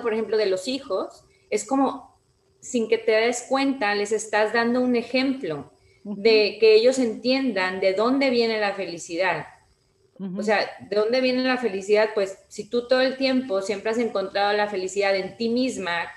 por 0.02 0.12
ejemplo, 0.12 0.36
de 0.36 0.46
los 0.46 0.66
hijos, 0.66 1.24
es 1.50 1.64
como 1.64 2.18
sin 2.60 2.88
que 2.88 2.98
te 2.98 3.12
des 3.12 3.46
cuenta, 3.48 3.94
les 3.94 4.10
estás 4.10 4.52
dando 4.52 4.80
un 4.80 4.96
ejemplo 4.96 5.72
de 6.02 6.56
que 6.58 6.74
ellos 6.74 6.98
entiendan 6.98 7.80
de 7.80 7.92
dónde 7.92 8.30
viene 8.30 8.60
la 8.60 8.74
felicidad. 8.74 9.46
O 10.36 10.42
sea, 10.42 10.68
¿de 10.80 10.96
dónde 10.96 11.20
viene 11.20 11.44
la 11.44 11.58
felicidad? 11.58 12.10
Pues 12.12 12.38
si 12.48 12.68
tú 12.68 12.88
todo 12.88 13.00
el 13.02 13.16
tiempo 13.16 13.62
siempre 13.62 13.92
has 13.92 13.98
encontrado 13.98 14.52
la 14.52 14.68
felicidad 14.68 15.14
en 15.14 15.36
ti 15.36 15.48
misma, 15.48 16.10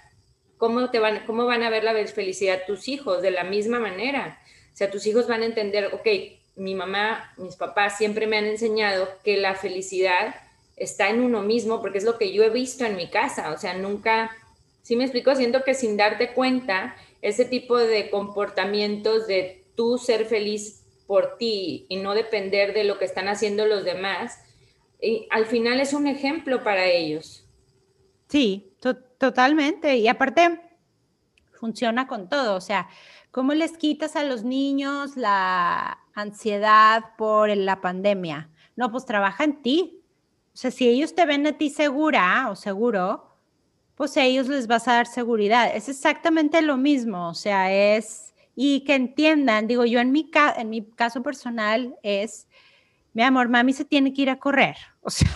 ¿cómo, 0.57 0.89
te 0.89 0.97
van, 0.97 1.23
cómo 1.27 1.45
van 1.45 1.61
a 1.61 1.69
ver 1.69 1.83
la 1.83 1.93
felicidad 2.07 2.63
tus 2.65 2.87
hijos? 2.87 3.21
De 3.21 3.29
la 3.29 3.43
misma 3.43 3.79
manera. 3.79 4.39
O 4.73 4.75
sea, 4.75 4.89
tus 4.89 5.05
hijos 5.05 5.27
van 5.27 5.43
a 5.43 5.45
entender, 5.45 5.93
ok, 5.93 6.07
mi 6.55 6.75
mamá, 6.75 7.31
mis 7.37 7.55
papás 7.55 7.97
siempre 7.97 8.27
me 8.27 8.37
han 8.37 8.45
enseñado 8.45 9.07
que 9.23 9.37
la 9.37 9.55
felicidad 9.55 10.35
está 10.77 11.09
en 11.09 11.21
uno 11.21 11.43
mismo, 11.43 11.81
porque 11.81 11.99
es 11.99 12.03
lo 12.03 12.17
que 12.17 12.33
yo 12.33 12.43
he 12.43 12.49
visto 12.49 12.85
en 12.85 12.95
mi 12.95 13.07
casa, 13.09 13.51
o 13.51 13.57
sea, 13.57 13.75
nunca, 13.75 14.31
si 14.81 14.95
me 14.95 15.03
explico, 15.03 15.35
siento 15.35 15.63
que 15.63 15.75
sin 15.75 15.95
darte 15.95 16.33
cuenta, 16.33 16.95
ese 17.21 17.45
tipo 17.45 17.77
de 17.77 18.09
comportamientos 18.09 19.27
de 19.27 19.63
tú 19.75 19.97
ser 19.97 20.25
feliz 20.25 20.80
por 21.11 21.35
ti 21.35 21.87
y 21.89 21.97
no 21.97 22.13
depender 22.13 22.73
de 22.73 22.85
lo 22.85 22.97
que 22.97 23.03
están 23.03 23.27
haciendo 23.27 23.65
los 23.65 23.83
demás, 23.83 24.39
y 25.01 25.27
al 25.29 25.45
final 25.45 25.81
es 25.81 25.91
un 25.91 26.07
ejemplo 26.07 26.63
para 26.63 26.85
ellos. 26.85 27.45
Sí, 28.29 28.77
totalmente. 29.17 29.97
Y 29.97 30.07
aparte, 30.07 30.61
funciona 31.51 32.07
con 32.07 32.29
todo. 32.29 32.55
O 32.55 32.61
sea, 32.61 32.87
¿cómo 33.29 33.53
les 33.53 33.77
quitas 33.77 34.15
a 34.15 34.23
los 34.23 34.45
niños 34.45 35.17
la 35.17 35.99
ansiedad 36.13 37.03
por 37.17 37.49
la 37.57 37.81
pandemia? 37.81 38.49
No, 38.77 38.89
pues 38.89 39.05
trabaja 39.05 39.43
en 39.43 39.61
ti. 39.61 40.01
O 40.53 40.57
sea, 40.57 40.71
si 40.71 40.87
ellos 40.87 41.13
te 41.13 41.25
ven 41.25 41.45
a 41.45 41.57
ti 41.57 41.69
segura 41.71 42.47
o 42.49 42.55
seguro, 42.55 43.35
pues 43.95 44.15
a 44.15 44.23
ellos 44.23 44.47
les 44.47 44.65
vas 44.65 44.87
a 44.87 44.93
dar 44.93 45.07
seguridad. 45.07 45.75
Es 45.75 45.89
exactamente 45.89 46.61
lo 46.61 46.77
mismo. 46.77 47.27
O 47.27 47.33
sea, 47.33 47.69
es, 47.97 48.30
y 48.55 48.83
que 48.83 48.95
entiendan, 48.95 49.67
digo, 49.67 49.85
yo 49.85 49.99
en 49.99 50.11
mi, 50.11 50.29
en 50.57 50.69
mi 50.69 50.83
caso 50.91 51.23
personal 51.23 51.95
es, 52.03 52.47
mi 53.13 53.23
amor, 53.23 53.49
mami 53.49 53.73
se 53.73 53.85
tiene 53.85 54.13
que 54.13 54.23
ir 54.23 54.29
a 54.29 54.39
correr. 54.39 54.77
O 55.03 55.09
sea, 55.09 55.31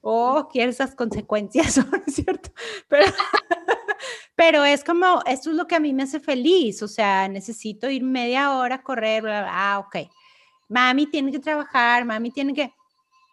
o 0.00 0.36
oh, 0.36 0.48
quiere 0.48 0.70
esas 0.70 0.94
consecuencias, 0.94 1.76
¿no 1.90 1.98
es 2.06 2.14
cierto? 2.14 2.50
Pero, 2.86 3.06
pero 4.36 4.64
es 4.64 4.84
como, 4.84 5.20
eso 5.26 5.50
es 5.50 5.56
lo 5.56 5.66
que 5.66 5.74
a 5.74 5.80
mí 5.80 5.92
me 5.92 6.04
hace 6.04 6.20
feliz, 6.20 6.80
o 6.82 6.88
sea, 6.88 7.26
necesito 7.26 7.90
ir 7.90 8.04
media 8.04 8.56
hora 8.56 8.76
a 8.76 8.82
correr, 8.82 9.24
ah, 9.28 9.84
ok. 9.84 10.08
Mami 10.68 11.06
tiene 11.06 11.32
que 11.32 11.40
trabajar, 11.40 12.04
mami 12.04 12.30
tiene 12.30 12.54
que, 12.54 12.72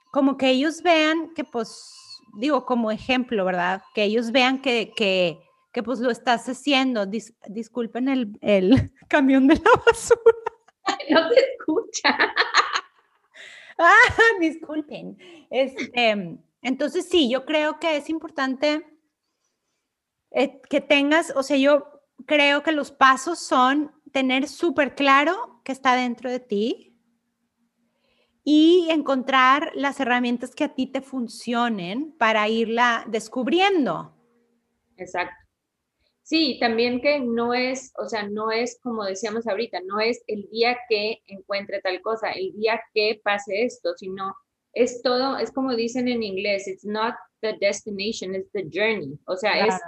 como 0.10 0.36
que 0.36 0.49
ellos 0.49 0.81
vean 0.81 1.34
que, 1.36 1.43
pues, 1.43 1.93
digo, 2.34 2.65
como 2.65 2.91
ejemplo, 2.91 3.45
¿verdad? 3.45 3.84
Que 3.93 4.03
ellos 4.03 4.31
vean 4.31 4.60
que, 4.62 4.91
que, 4.95 5.44
que 5.75 5.83
pues 5.83 5.99
lo 5.99 6.09
estás 6.09 6.47
haciendo. 6.47 7.05
disculpen 7.05 8.07
el, 8.07 8.39
el 8.39 8.93
camión 9.09 9.45
de 9.45 9.55
la 9.55 9.71
basura. 9.85 10.21
No 11.09 11.29
te 11.29 11.39
escucha. 11.51 12.17
Ah, 13.77 13.91
disculpen. 14.39 15.17
Este, 15.49 16.39
entonces, 16.61 17.09
sí, 17.09 17.29
yo 17.29 17.43
creo 17.43 17.77
que 17.77 17.97
es 17.97 18.09
importante 18.09 18.88
eh, 20.31 20.61
que 20.69 20.79
tengas, 20.79 21.33
o 21.35 21.43
sea, 21.43 21.57
yo 21.57 22.01
creo 22.25 22.63
que 22.63 22.71
los 22.71 22.93
pasos 22.93 23.38
son 23.39 23.91
tener 24.13 24.47
súper 24.47 24.95
claro 24.95 25.59
que 25.65 25.73
está 25.73 25.93
dentro 25.93 26.31
de 26.31 26.39
ti 26.39 26.97
y 28.45 28.88
encontrar 28.91 29.73
las 29.75 29.99
herramientas 29.99 30.55
que 30.55 30.63
a 30.63 30.73
ti 30.73 30.88
te 30.88 31.01
funcionen 31.01 32.15
para 32.17 32.47
irla 32.47 33.03
descubriendo. 33.09 34.15
Exacto. 34.95 35.44
Sí, 36.25 36.57
también 36.59 37.01
que 37.01 37.19
no 37.19 37.53
es, 37.53 37.93
o 37.99 38.09
sea, 38.09 38.27
no 38.27 38.49
es 38.49 38.79
como 38.81 39.05
decíamos 39.05 39.45
ahorita, 39.45 39.81
no 39.81 39.99
es 39.99 40.23
el 40.25 40.49
día 40.49 40.75
que 40.89 41.21
encuentre 41.27 41.81
tal 41.81 42.01
cosa, 42.01 42.31
el 42.31 42.51
día 42.53 42.81
que 42.95 43.21
pase 43.23 43.63
esto, 43.63 43.93
sino 43.95 44.35
es 44.73 45.03
todo, 45.03 45.38
es 45.38 45.51
como 45.51 45.75
dicen 45.75 46.07
en 46.07 46.23
inglés, 46.23 46.67
it's 46.67 46.83
not 46.83 47.13
the 47.41 47.55
destination, 47.61 48.33
it's 48.33 48.51
the 48.53 48.63
journey. 48.73 49.19
O 49.27 49.38
sea, 49.38 49.67
es 49.67 49.79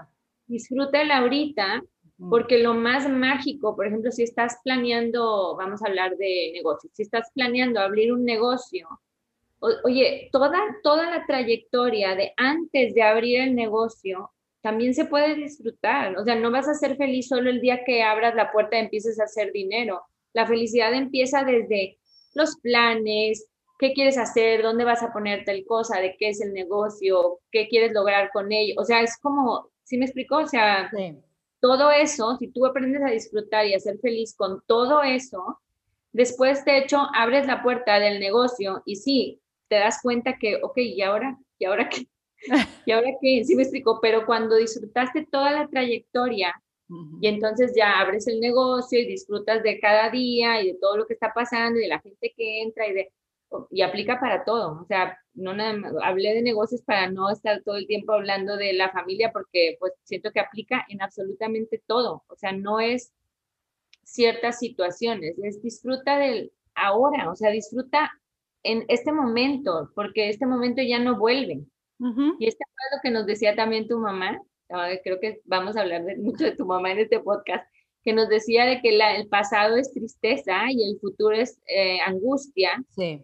disfrútala 0.45 1.17
ahorita, 1.17 1.82
porque 2.30 2.60
lo 2.60 2.76
más 2.76 3.10
mágico, 3.10 3.76
por 3.76 3.88
ejemplo, 3.88 4.12
si 4.12 4.21
estás 4.21 4.60
planeando, 4.63 5.56
vamos 5.58 5.82
a 5.82 5.88
hablar 5.88 6.17
de 6.17 6.52
negocios, 6.54 6.93
si 6.93 7.02
estás 7.02 7.32
planeando 7.34 7.80
abrir 7.80 8.13
un 8.13 8.23
negocio, 8.23 8.88
oye, 9.84 10.30
toda, 10.32 10.60
toda 10.84 11.10
la 11.10 11.26
trayectoria 11.26 12.13
de 12.13 12.34
antes 12.38 12.93
de 12.93 13.02
abrir 13.02 13.41
el 13.41 13.56
negocio 13.56 14.30
también 14.68 14.94
se 14.94 15.06
puede 15.06 15.36
disfrutar. 15.36 16.18
O 16.18 16.26
sea, 16.26 16.36
no 16.36 16.52
vas 16.52 16.68
a 16.68 16.74
ser 16.74 16.98
feliz 16.98 17.30
solo 17.30 17.50
el 17.50 17.62
día 17.62 17.86
que 17.86 18.04
abras 18.04 18.36
la 18.36 18.52
puerta 18.52 18.76
y 18.76 18.82
empieces 18.82 19.18
a 19.18 19.24
hacer 19.24 19.54
dinero. 19.54 20.02
La 20.34 20.46
felicidad 20.46 20.94
empieza 20.94 21.46
desde 21.46 21.98
los 22.34 22.58
planes, 22.58 23.48
qué 23.80 23.94
quieres 23.94 24.18
hacer, 24.18 24.64
dónde 24.64 24.84
vas 24.84 25.02
a 25.04 25.14
poner 25.14 25.46
tal 25.46 25.64
cosa, 25.66 26.02
de 26.02 26.18
qué 26.20 26.30
es 26.30 26.42
el 26.42 26.52
negocio, 26.52 27.40
qué 27.50 27.70
quieres 27.70 27.94
lograr 27.94 28.30
con 28.34 28.52
ello. 28.52 28.74
O 28.78 28.84
sea, 28.84 29.00
es 29.00 29.18
como, 29.22 29.70
¿sí 29.86 29.98
me 29.98 30.04
explicó? 30.04 30.40
O 30.40 30.48
sea, 30.48 30.92
todo 31.62 31.90
eso, 31.92 32.36
si 32.36 32.50
tú 32.50 32.66
aprendes 32.66 33.02
a 33.04 33.12
disfrutar 33.12 33.66
y 33.68 33.74
a 33.74 33.80
ser 33.80 33.98
feliz 34.00 34.36
con 34.36 34.62
todo 34.68 35.02
eso, 35.02 35.62
después 36.12 36.66
de 36.66 36.80
hecho 36.80 37.08
abres 37.16 37.48
la 37.48 37.64
puerta 37.64 38.00
del 38.00 38.20
negocio 38.20 38.84
y 38.86 38.98
sí, 38.98 39.42
te 39.70 39.76
das 39.76 40.02
cuenta 40.04 40.38
que, 40.38 40.60
ok, 40.62 40.78
¿y 40.80 41.02
ahora? 41.04 41.38
¿Y 41.58 41.64
ahora 41.64 41.88
qué? 41.88 42.06
¿Y 42.86 42.91
ahora 42.91 43.10
qué? 43.21 43.43
Sí 43.43 43.56
me 43.56 43.63
explico, 43.63 44.00
pero 44.02 44.26
cuando 44.26 44.56
disfrutaste 44.56 45.28
toda 45.32 45.52
la 45.52 45.67
trayectoria 45.67 46.54
y 47.19 47.28
entonces 47.28 47.73
ya 47.76 48.00
abres 48.00 48.28
el 48.28 48.39
negocio 48.39 49.00
y 49.00 49.06
disfrutas 49.06 49.62
de 49.62 49.78
cada 49.80 50.10
día 50.10 50.62
y 50.62 50.67
de 50.67 50.78
todo 50.80 50.95
lo 50.95 51.06
que 51.06 51.15
está 51.15 51.34
pasando 51.34 51.80
y 51.80 51.84
de 51.84 51.89
la 51.89 52.00
gente 52.00 52.34
que 52.36 52.62
entra 52.62 52.88
y 52.88 52.93
de 52.93 53.12
y 53.71 53.82
aplica 53.82 54.19
para 54.19 54.43
todo. 54.43 54.82
O 54.82 54.86
sea, 54.86 55.17
no 55.34 55.54
nada 55.54 55.73
hablé 56.04 56.34
de 56.34 56.41
negocios 56.41 56.82
para 56.82 57.10
no 57.10 57.30
estar 57.30 57.62
todo 57.63 57.78
el 57.78 57.88
tiempo 57.88 58.13
hablando 58.13 58.58
de 58.58 58.73
la 58.73 58.91
familia 58.91 59.32
porque 59.32 59.78
pues 59.80 59.93
siento 60.04 60.32
que 60.32 60.39
aplica 60.39 60.86
en 60.89 61.02
absolutamente 61.02 61.82
todo. 61.86 62.23
O 62.28 62.36
sea, 62.36 62.52
no 62.52 62.80
es 62.80 63.13
ciertas 64.04 64.60
situaciones, 64.60 65.38
es 65.43 65.62
disfruta 65.62 66.17
del 66.17 66.54
ahora, 66.76 67.30
o 67.30 67.36
sea, 67.36 67.52
disfruta 67.52 68.12
en 68.63 68.86
este 68.88 69.12
momento, 69.12 69.91
porque 69.95 70.30
este 70.30 70.45
momento 70.45 70.82
ya 70.82 71.00
no 71.00 71.17
vuelve. 71.17 71.65
Y 72.00 72.48
este 72.48 72.64
fue 72.66 72.98
lo 72.98 73.02
que 73.02 73.12
nos 73.12 73.26
decía 73.26 73.56
también 73.56 73.88
tu 73.88 73.98
mamá, 73.98 74.40
creo 75.04 75.20
que 75.20 75.42
vamos 75.46 75.76
a 75.76 75.82
hablar 75.82 76.04
de, 76.04 76.18
mucho 76.18 76.44
de 76.44 76.56
tu 76.56 76.66
mamá 76.66 76.92
en 76.92 77.00
este 77.00 77.20
podcast, 77.20 77.68
que 78.04 78.14
nos 78.14 78.30
decía 78.30 78.66
de 78.66 78.82
que 78.82 78.90
el 78.90 79.28
pasado 79.28 79.76
es 79.76 79.92
tristeza 79.92 80.72
y 80.72 80.84
el 80.90 81.00
futuro 81.00 81.36
es 81.36 81.60
eh, 81.68 82.00
angustia. 82.06 82.84
Sí 82.90 83.24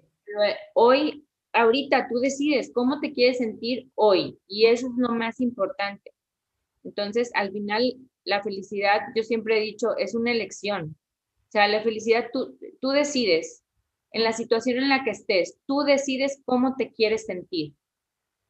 hoy, 0.74 1.26
ahorita 1.54 2.08
tú 2.10 2.20
decides 2.20 2.72
cómo 2.74 3.00
te 3.00 3.14
quieres 3.14 3.38
sentir 3.38 3.90
hoy 3.96 4.38
y 4.48 4.66
eso 4.66 4.88
es 4.88 4.94
lo 4.98 5.14
más 5.14 5.40
importante. 5.40 6.12
Entonces, 6.84 7.32
al 7.34 7.52
final, 7.52 7.96
la 8.26 8.42
felicidad, 8.44 9.02
yo 9.16 9.24
siempre 9.24 9.58
he 9.58 9.62
dicho, 9.62 9.96
es 9.98 10.16
una 10.16 10.32
elección. 10.32 10.96
O 11.48 11.52
sea, 11.52 11.68
la 11.68 11.82
felicidad 11.82 12.30
tú, 12.34 12.58
tú 12.82 12.90
decides 12.90 13.64
en 14.12 14.24
la 14.24 14.34
situación 14.34 14.78
en 14.80 14.90
la 14.90 15.04
que 15.04 15.12
estés, 15.12 15.58
tú 15.66 15.82
decides 15.82 16.42
cómo 16.46 16.76
te 16.76 16.92
quieres 16.92 17.26
sentir. 17.26 17.74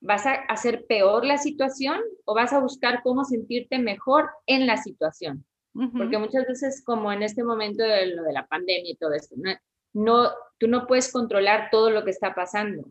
¿Vas 0.06 0.26
a 0.26 0.34
hacer 0.34 0.86
peor 0.86 1.24
la 1.24 1.38
situación 1.38 2.02
o 2.26 2.36
vas 2.36 2.52
a 2.52 2.60
buscar 2.60 3.02
cómo 3.04 3.24
sentirte 3.24 3.80
mejor 3.80 4.30
en 4.46 4.68
la 4.68 4.76
situación? 4.76 5.46
Porque 5.74 6.18
muchas 6.18 6.46
veces, 6.46 6.84
como 6.86 7.12
en 7.12 7.24
este 7.24 7.42
momento 7.44 7.84
de 7.84 8.08
lo 8.08 8.24
de 8.24 8.34
la 8.34 8.46
pandemia 8.46 8.92
y 8.92 8.98
todo 8.98 9.14
esto, 9.14 9.36
no, 9.94 10.30
tú 10.60 10.68
no 10.68 10.88
puedes 10.88 11.10
controlar 11.10 11.70
todo 11.72 11.90
lo 11.90 12.04
que 12.04 12.12
está 12.12 12.36
pasando, 12.36 12.84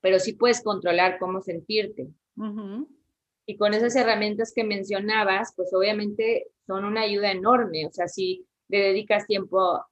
pero 0.00 0.18
sí 0.18 0.32
puedes 0.32 0.62
controlar 0.62 1.18
cómo 1.18 1.42
sentirte. 1.42 2.08
Y 3.46 3.58
con 3.58 3.74
esas 3.74 3.94
herramientas 3.94 4.52
que 4.54 4.64
mencionabas, 4.64 5.52
pues 5.54 5.74
obviamente 5.74 6.46
son 6.66 6.86
una 6.86 7.02
ayuda 7.02 7.30
enorme. 7.30 7.86
O 7.86 7.92
sea, 7.92 8.08
si 8.08 8.46
le 8.68 8.78
dedicas 8.78 9.26
tiempo, 9.26 9.84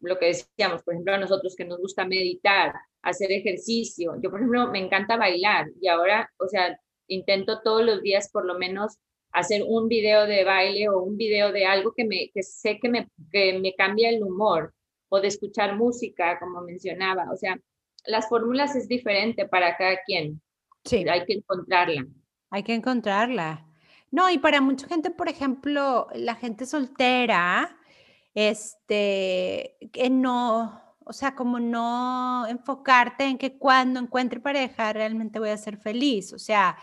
lo 0.00 0.18
que 0.20 0.26
decíamos, 0.26 0.84
por 0.84 0.94
ejemplo, 0.94 1.14
a 1.14 1.18
nosotros 1.18 1.56
que 1.56 1.64
nos 1.64 1.80
gusta 1.80 2.06
meditar, 2.06 2.74
hacer 3.02 3.32
ejercicio. 3.32 4.14
Yo, 4.22 4.30
por 4.30 4.40
ejemplo, 4.40 4.70
me 4.70 4.78
encanta 4.78 5.16
bailar 5.16 5.66
y 5.80 5.88
ahora, 5.88 6.30
o 6.38 6.48
sea, 6.48 6.78
intento 7.06 7.60
todos 7.62 7.84
los 7.84 8.02
días 8.02 8.30
por 8.32 8.44
lo 8.46 8.58
menos 8.58 8.98
hacer 9.32 9.62
un 9.66 9.88
video 9.88 10.26
de 10.26 10.44
baile 10.44 10.88
o 10.88 11.02
un 11.02 11.16
video 11.16 11.52
de 11.52 11.66
algo 11.66 11.92
que, 11.92 12.04
me, 12.04 12.30
que 12.34 12.42
sé 12.42 12.78
que 12.80 12.88
me, 12.88 13.08
que 13.30 13.58
me 13.58 13.74
cambia 13.74 14.10
el 14.10 14.22
humor 14.22 14.74
o 15.08 15.20
de 15.20 15.28
escuchar 15.28 15.76
música, 15.76 16.38
como 16.38 16.62
mencionaba. 16.62 17.26
O 17.32 17.36
sea, 17.36 17.58
las 18.06 18.28
fórmulas 18.28 18.74
es 18.76 18.88
diferente 18.88 19.46
para 19.46 19.76
cada 19.76 19.98
quien. 20.04 20.40
Sí. 20.84 21.04
Hay 21.08 21.24
que 21.24 21.34
encontrarla. 21.34 22.06
Hay 22.50 22.62
que 22.62 22.74
encontrarla. 22.74 23.66
No, 24.10 24.28
y 24.30 24.38
para 24.38 24.60
mucha 24.60 24.88
gente, 24.88 25.10
por 25.10 25.28
ejemplo, 25.28 26.08
la 26.14 26.34
gente 26.34 26.66
soltera, 26.66 27.76
este, 28.34 29.76
que 29.92 30.10
no, 30.10 30.80
o 31.10 31.12
sea, 31.12 31.34
como 31.34 31.58
no 31.58 32.46
enfocarte 32.46 33.24
en 33.24 33.36
que 33.36 33.58
cuando 33.58 33.98
encuentre 33.98 34.38
pareja 34.38 34.92
realmente 34.92 35.40
voy 35.40 35.48
a 35.48 35.56
ser 35.56 35.76
feliz. 35.76 36.32
O 36.32 36.38
sea, 36.38 36.78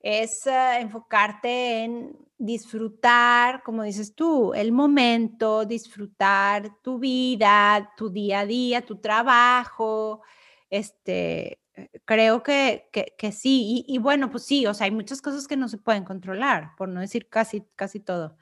es 0.00 0.46
eh, 0.46 0.80
enfocarte 0.80 1.84
en 1.84 2.16
disfrutar, 2.38 3.62
como 3.62 3.82
dices 3.82 4.14
tú, 4.14 4.54
el 4.54 4.72
momento, 4.72 5.66
disfrutar 5.66 6.80
tu 6.82 6.98
vida, 6.98 7.92
tu 7.98 8.08
día 8.08 8.40
a 8.40 8.46
día, 8.46 8.80
tu 8.80 8.96
trabajo. 8.96 10.22
Este, 10.70 11.60
eh, 11.74 11.90
creo 12.06 12.42
que, 12.42 12.88
que, 12.90 13.30
sí. 13.30 13.84
Y, 13.86 13.98
bueno, 13.98 14.30
pues 14.30 14.44
sí, 14.44 14.66
o 14.66 14.72
sea, 14.72 14.86
hay 14.86 14.90
muchas 14.90 15.20
cosas 15.20 15.46
que 15.46 15.58
no 15.58 15.68
se 15.68 15.76
pueden 15.76 16.04
controlar, 16.04 16.70
por 16.78 16.88
no 16.88 17.00
decir 17.00 17.28
casi, 17.28 17.62
casi 17.76 18.00
todo. 18.00 18.38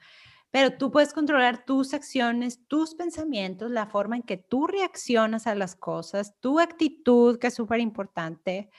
Pero 0.53 0.77
tú 0.77 0.91
puedes 0.91 1.13
controlar 1.13 1.65
tus 1.65 1.95
acciones, 1.95 2.59
tus 2.67 2.93
pensamientos, 2.93 3.71
la 3.71 3.87
forma 3.87 4.17
en 4.17 4.21
que 4.21 4.37
tú 4.37 4.67
reaccionas 4.67 5.47
a 5.47 5.55
las 5.55 5.75
cosas, 5.75 6.39
tu 6.39 6.59
actitud, 6.59 7.39
que 7.39 7.47
es 7.47 7.55
súper 7.55 7.79
importante. 7.79 8.69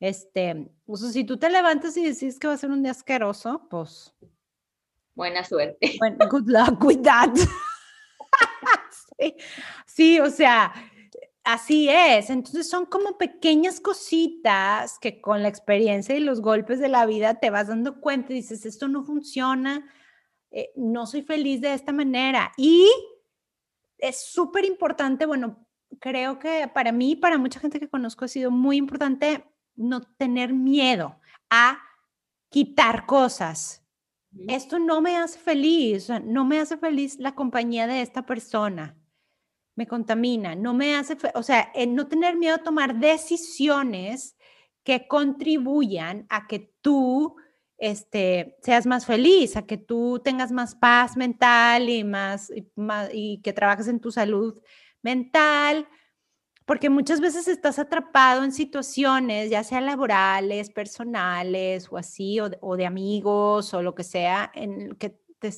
Este, 0.00 0.70
o 0.84 0.98
sea, 0.98 1.08
si 1.08 1.24
tú 1.24 1.38
te 1.38 1.48
levantas 1.48 1.96
y 1.96 2.04
decís 2.04 2.38
que 2.38 2.46
va 2.46 2.52
a 2.52 2.58
ser 2.58 2.70
un 2.70 2.82
día 2.82 2.90
asqueroso, 2.90 3.66
pues 3.70 4.14
Buena 5.14 5.42
suerte. 5.44 5.78
Bueno, 5.98 6.28
good 6.28 6.46
luck 6.46 6.84
with 6.84 7.00
that. 7.00 7.32
sí, 9.86 10.20
o 10.20 10.28
sea, 10.28 10.74
Así 11.42 11.90
es, 11.90 12.30
entonces 12.30 12.68
son 12.70 12.86
como 12.86 13.18
pequeñas 13.18 13.78
cositas 13.78 14.98
que 14.98 15.20
con 15.20 15.42
la 15.42 15.48
experiencia 15.48 16.14
y 16.16 16.20
los 16.20 16.40
golpes 16.40 16.80
de 16.80 16.88
la 16.88 17.04
vida 17.04 17.34
te 17.34 17.50
vas 17.50 17.68
dando 17.68 18.00
cuenta 18.00 18.32
y 18.32 18.36
dices, 18.36 18.64
esto 18.64 18.88
no 18.88 19.04
funciona, 19.04 19.86
eh, 20.54 20.72
no 20.76 21.06
soy 21.06 21.22
feliz 21.22 21.60
de 21.60 21.74
esta 21.74 21.92
manera. 21.92 22.52
Y 22.56 22.88
es 23.98 24.24
súper 24.24 24.64
importante, 24.64 25.26
bueno, 25.26 25.66
creo 26.00 26.38
que 26.38 26.70
para 26.72 26.92
mí, 26.92 27.16
para 27.16 27.38
mucha 27.38 27.60
gente 27.60 27.80
que 27.80 27.88
conozco, 27.88 28.24
ha 28.24 28.28
sido 28.28 28.50
muy 28.50 28.76
importante 28.76 29.44
no 29.74 30.00
tener 30.00 30.52
miedo 30.52 31.20
a 31.50 31.78
quitar 32.48 33.04
cosas. 33.06 33.82
Esto 34.48 34.78
no 34.78 35.00
me 35.00 35.16
hace 35.16 35.38
feliz, 35.38 36.08
no 36.24 36.44
me 36.44 36.58
hace 36.58 36.76
feliz 36.76 37.18
la 37.18 37.34
compañía 37.34 37.86
de 37.86 38.00
esta 38.00 38.26
persona 38.26 38.96
me 39.76 39.86
contamina, 39.86 40.54
no 40.54 40.74
me 40.74 40.94
hace, 40.94 41.16
o 41.34 41.42
sea, 41.42 41.72
no 41.88 42.06
tener 42.06 42.36
miedo 42.36 42.56
a 42.56 42.62
tomar 42.62 42.98
decisiones 42.98 44.36
que 44.84 45.08
contribuyan 45.08 46.26
a 46.28 46.46
que 46.46 46.72
tú 46.80 47.36
este, 47.78 48.56
seas 48.62 48.86
más 48.86 49.06
feliz, 49.06 49.56
a 49.56 49.66
que 49.66 49.76
tú 49.76 50.20
tengas 50.24 50.52
más 50.52 50.74
paz 50.74 51.16
mental 51.16 51.88
y 51.88 52.04
más, 52.04 52.52
y, 53.12 53.40
que 53.42 53.52
trabajes 53.52 53.88
en 53.88 54.00
tu 54.00 54.10
salud 54.10 54.60
mental, 55.02 55.88
porque 56.66 56.88
muchas 56.88 57.20
veces 57.20 57.46
estás 57.48 57.78
atrapado 57.78 58.42
en 58.42 58.52
situaciones, 58.52 59.50
ya 59.50 59.64
sea 59.64 59.80
laborales, 59.80 60.70
personales 60.70 61.88
o 61.90 61.96
así, 61.96 62.40
o 62.40 62.48
de, 62.48 62.58
o 62.60 62.76
de 62.76 62.86
amigos 62.86 63.74
o 63.74 63.82
lo 63.82 63.94
que 63.94 64.04
sea, 64.04 64.50
en 64.54 64.94
que 64.96 65.18
te, 65.38 65.52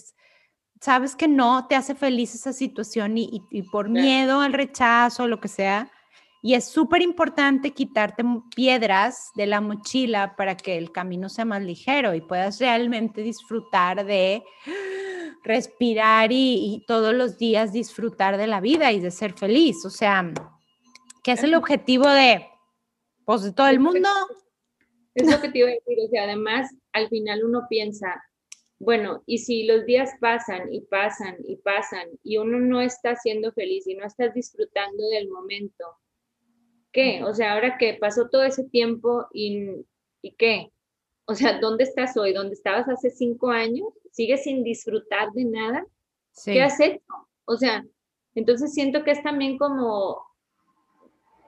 sabes 0.81 1.17
que 1.17 1.29
no 1.29 1.67
te 1.67 1.75
hace 1.75 1.95
feliz 1.95 2.35
esa 2.35 2.53
situación 2.53 3.19
y, 3.19 3.43
por 3.71 3.89
miedo 3.89 4.41
al 4.41 4.53
rechazo, 4.53 5.27
lo 5.29 5.41
que 5.41 5.49
sea. 5.49 5.91
Y 6.47 6.55
es 6.55 6.67
súper 6.67 7.03
importante 7.03 7.73
quitarte 7.73 8.23
piedras 8.55 9.33
de 9.35 9.47
la 9.47 9.61
mochila 9.61 10.37
para 10.37 10.57
que 10.57 10.79
el 10.79 10.93
camino 10.93 11.29
sea 11.29 11.45
más 11.45 11.61
ligero 11.61 12.15
y 12.15 12.21
puedas 12.21 12.61
realmente 12.61 13.21
disfrutar 13.21 14.07
de 14.07 14.45
respirar 15.43 16.31
y, 16.31 16.85
todos 16.87 17.13
los 17.15 17.37
días 17.37 17.73
disfrutar 17.73 18.37
de 18.37 18.47
la 18.47 18.61
vida 18.61 18.93
y 18.93 19.01
de 19.01 19.11
ser 19.11 19.33
feliz. 19.33 19.85
O 19.85 19.91
sea, 19.91 20.33
¿qué 21.25 21.33
es 21.33 21.43
el 21.43 21.53
objetivo 21.57 22.09
de, 22.09 22.47
pues, 23.25 23.43
de 23.43 23.53
todo 23.53 23.67
el 23.67 23.81
mundo? 23.81 24.09
Es 25.17 25.29
lo 25.29 25.41
que 25.41 25.49
te 25.49 25.59
iba 25.59 25.69
a 25.69 25.73
decir. 25.73 25.99
O 26.07 26.09
sea, 26.09 26.23
además, 26.23 26.71
al 26.93 27.09
final 27.09 27.43
uno 27.43 27.67
piensa, 27.69 28.23
bueno, 28.79 29.25
y 29.27 29.39
si 29.39 29.65
los 29.65 29.85
días 29.85 30.13
pasan 30.21 30.73
y 30.73 30.83
pasan 30.83 31.39
y 31.45 31.57
pasan 31.57 32.07
y 32.23 32.39
uno 32.39 32.61
no 32.61 32.81
está 32.81 33.17
siendo 33.17 33.51
feliz 33.51 33.85
y 33.89 33.97
no 33.97 34.07
estás 34.07 34.33
disfrutando 34.33 35.09
del 35.09 35.29
momento, 35.29 35.85
¿qué? 36.97 37.23
O 37.23 37.35
sea, 37.35 37.53
ahora 37.53 37.77
que 37.77 37.95
pasó 38.01 38.31
todo 38.31 38.43
ese 38.43 38.65
tiempo 38.65 39.27
y, 39.33 39.85
y 40.23 40.33
qué? 40.33 40.73
O 41.27 41.35
sea, 41.35 41.61
¿dónde 41.61 41.85
estás 41.85 42.17
hoy? 42.17 42.33
¿Dónde 42.33 42.55
estabas 42.55 42.89
hace 42.89 43.11
cinco 43.11 43.51
años? 43.51 43.89
¿Sigues 44.11 44.45
sin 44.45 44.65
disfrutar 44.65 45.31
de 45.33 45.45
nada? 45.45 45.87
¿Qué 46.45 46.63
has 46.63 46.81
hecho? 46.81 47.03
O 47.45 47.57
sea, 47.57 47.85
entonces 48.35 48.73
siento 48.73 49.05
que 49.05 49.11
es 49.11 49.23
también 49.23 49.59
como, 49.59 50.23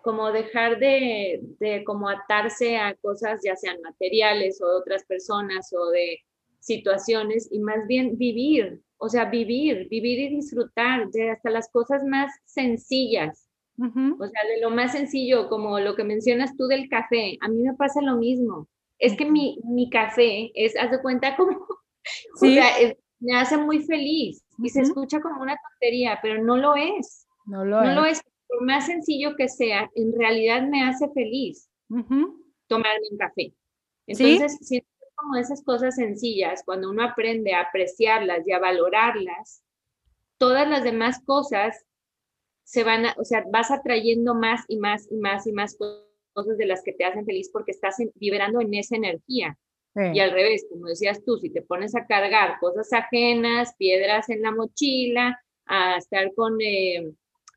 como 0.02 0.32
dejar 0.32 0.78
de, 0.78 1.40
de 1.58 1.82
como 1.82 2.10
atarse 2.10 2.76
a 2.76 2.94
cosas 2.96 3.40
ya 3.42 3.56
sean 3.56 3.80
materiales 3.80 4.60
o 4.60 4.68
de 4.68 4.76
otras 4.76 5.04
personas 5.04 5.72
o 5.72 5.90
de 5.90 6.18
situaciones 6.60 7.48
y 7.50 7.60
más 7.60 7.86
bien 7.86 8.18
vivir, 8.18 8.82
o 8.98 9.08
sea, 9.08 9.24
vivir, 9.26 9.88
vivir 9.88 10.18
y 10.18 10.36
disfrutar 10.36 11.08
de 11.08 11.30
hasta 11.30 11.48
las 11.50 11.70
cosas 11.70 12.04
más 12.04 12.30
sencillas. 12.44 13.47
O 13.78 14.26
sea, 14.26 14.42
de 14.48 14.60
lo 14.60 14.70
más 14.70 14.92
sencillo, 14.92 15.48
como 15.48 15.78
lo 15.78 15.94
que 15.94 16.02
mencionas 16.02 16.56
tú 16.56 16.66
del 16.66 16.88
café, 16.88 17.38
a 17.40 17.48
mí 17.48 17.62
me 17.62 17.74
pasa 17.74 18.02
lo 18.02 18.16
mismo. 18.16 18.68
Es 18.98 19.16
que 19.16 19.24
mi, 19.24 19.60
mi 19.64 19.88
café 19.88 20.50
es, 20.54 20.76
haz 20.76 20.90
de 20.90 21.00
cuenta 21.00 21.36
como, 21.36 21.50
o 22.34 22.38
sea, 22.38 22.64
me 23.20 23.36
hace 23.36 23.56
muy 23.56 23.84
feliz 23.84 24.44
y 24.58 24.68
se 24.68 24.80
escucha 24.80 25.20
como 25.20 25.42
una 25.42 25.56
tontería, 25.56 26.18
pero 26.20 26.42
no 26.42 26.56
lo 26.56 26.74
es. 26.74 27.26
No 27.46 27.64
lo 27.64 27.82
no 27.82 27.90
es. 27.90 27.96
Lo 27.96 28.04
es. 28.04 28.22
Por 28.48 28.64
más 28.64 28.86
sencillo 28.86 29.36
que 29.36 29.48
sea, 29.48 29.90
en 29.94 30.12
realidad 30.18 30.66
me 30.66 30.82
hace 30.82 31.08
feliz 31.10 31.70
tomarme 32.66 33.08
un 33.10 33.18
café. 33.18 33.54
Entonces, 34.06 34.58
¿Sí? 34.62 34.82
como 35.14 35.36
esas 35.36 35.62
cosas 35.62 35.96
sencillas, 35.96 36.62
cuando 36.64 36.90
uno 36.90 37.02
aprende 37.02 37.52
a 37.52 37.62
apreciarlas 37.62 38.46
y 38.46 38.52
a 38.52 38.58
valorarlas, 38.58 39.62
todas 40.38 40.68
las 40.68 40.82
demás 40.82 41.20
cosas 41.24 41.84
se 42.68 42.84
van 42.84 43.06
a, 43.06 43.14
o 43.16 43.24
sea, 43.24 43.44
vas 43.50 43.70
atrayendo 43.70 44.34
más 44.34 44.66
y 44.68 44.76
más 44.76 45.10
y 45.10 45.16
más 45.16 45.46
y 45.46 45.52
más 45.52 45.74
cosas 46.34 46.58
de 46.58 46.66
las 46.66 46.82
que 46.82 46.92
te 46.92 47.06
hacen 47.06 47.24
feliz 47.24 47.48
porque 47.50 47.70
estás 47.70 47.96
vibrando 48.16 48.60
en 48.60 48.74
esa 48.74 48.96
energía. 48.96 49.58
Y 50.12 50.20
al 50.20 50.30
revés, 50.30 50.66
como 50.70 50.86
decías 50.86 51.24
tú, 51.24 51.38
si 51.38 51.50
te 51.50 51.62
pones 51.62 51.96
a 51.96 52.06
cargar 52.06 52.60
cosas 52.60 52.92
ajenas, 52.92 53.74
piedras 53.78 54.28
en 54.28 54.42
la 54.42 54.52
mochila, 54.52 55.42
a 55.64 55.96
estar 55.96 56.32
con 56.34 56.60
eh, 56.60 57.10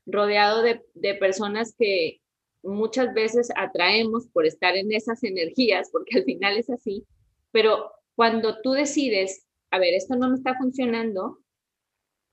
rodeado 0.06 0.62
de, 0.62 0.82
de 0.94 1.14
personas 1.14 1.76
que 1.78 2.20
muchas 2.62 3.14
veces 3.14 3.50
atraemos 3.54 4.26
por 4.28 4.44
estar 4.46 4.76
en 4.76 4.90
esas 4.92 5.22
energías, 5.22 5.90
porque 5.92 6.18
al 6.18 6.24
final 6.24 6.56
es 6.56 6.68
así, 6.70 7.06
pero 7.52 7.92
cuando 8.16 8.60
tú 8.62 8.72
decides, 8.72 9.46
a 9.70 9.78
ver, 9.78 9.94
esto 9.94 10.16
no 10.16 10.30
me 10.30 10.36
está 10.36 10.56
funcionando, 10.56 11.38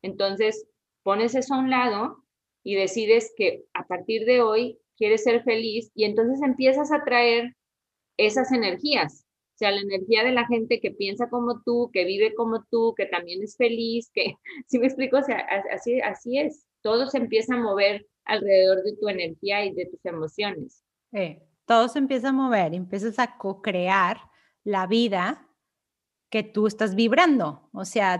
entonces 0.02 0.66
pones 1.04 1.36
eso 1.36 1.54
a 1.54 1.60
un 1.60 1.70
lado 1.70 2.24
y 2.64 2.76
decides 2.76 3.34
que 3.36 3.64
a 3.74 3.88
partir 3.88 4.26
de 4.26 4.42
hoy 4.42 4.80
quieres 4.98 5.24
ser 5.24 5.44
feliz 5.44 5.92
y 5.96 6.06
entonces 6.06 6.42
empiezas 6.42 6.92
a 6.92 7.04
traer 7.04 7.56
esas 8.18 8.52
energías, 8.52 9.26
o 9.56 9.58
sea, 9.60 9.72
la 9.72 9.82
energía 9.82 10.24
de 10.24 10.32
la 10.32 10.46
gente 10.46 10.80
que 10.80 10.92
piensa 10.92 11.30
como 11.30 11.62
tú, 11.64 11.90
que 11.92 12.06
vive 12.06 12.34
como 12.36 12.64
tú, 12.70 12.94
que 12.96 13.06
también 13.06 13.42
es 13.44 13.58
feliz, 13.58 14.10
que, 14.14 14.36
si 14.68 14.80
me 14.80 14.88
explico, 14.88 15.18
o 15.18 15.24
sea, 15.24 15.46
así, 15.74 16.00
así 16.02 16.38
es, 16.38 16.66
todo 16.82 17.08
se 17.08 17.18
empieza 17.18 17.56
a 17.56 17.62
mover 17.62 18.08
alrededor 18.26 18.84
de 18.84 18.96
tu 18.96 19.10
energía 19.10 19.66
y 19.66 19.74
de 19.74 19.86
tus 19.88 20.06
emociones. 20.06 20.84
todo 21.66 21.88
se 21.88 22.00
empieza 22.00 22.30
a 22.30 22.34
mover, 22.34 22.74
empiezas 22.74 23.20
a 23.20 23.38
co-crear 23.38 24.18
la 24.64 24.88
vida 24.88 25.48
que 26.30 26.44
tú 26.44 26.68
estás 26.68 26.96
vibrando, 26.96 27.70
o 27.74 27.86
sea, 27.86 28.20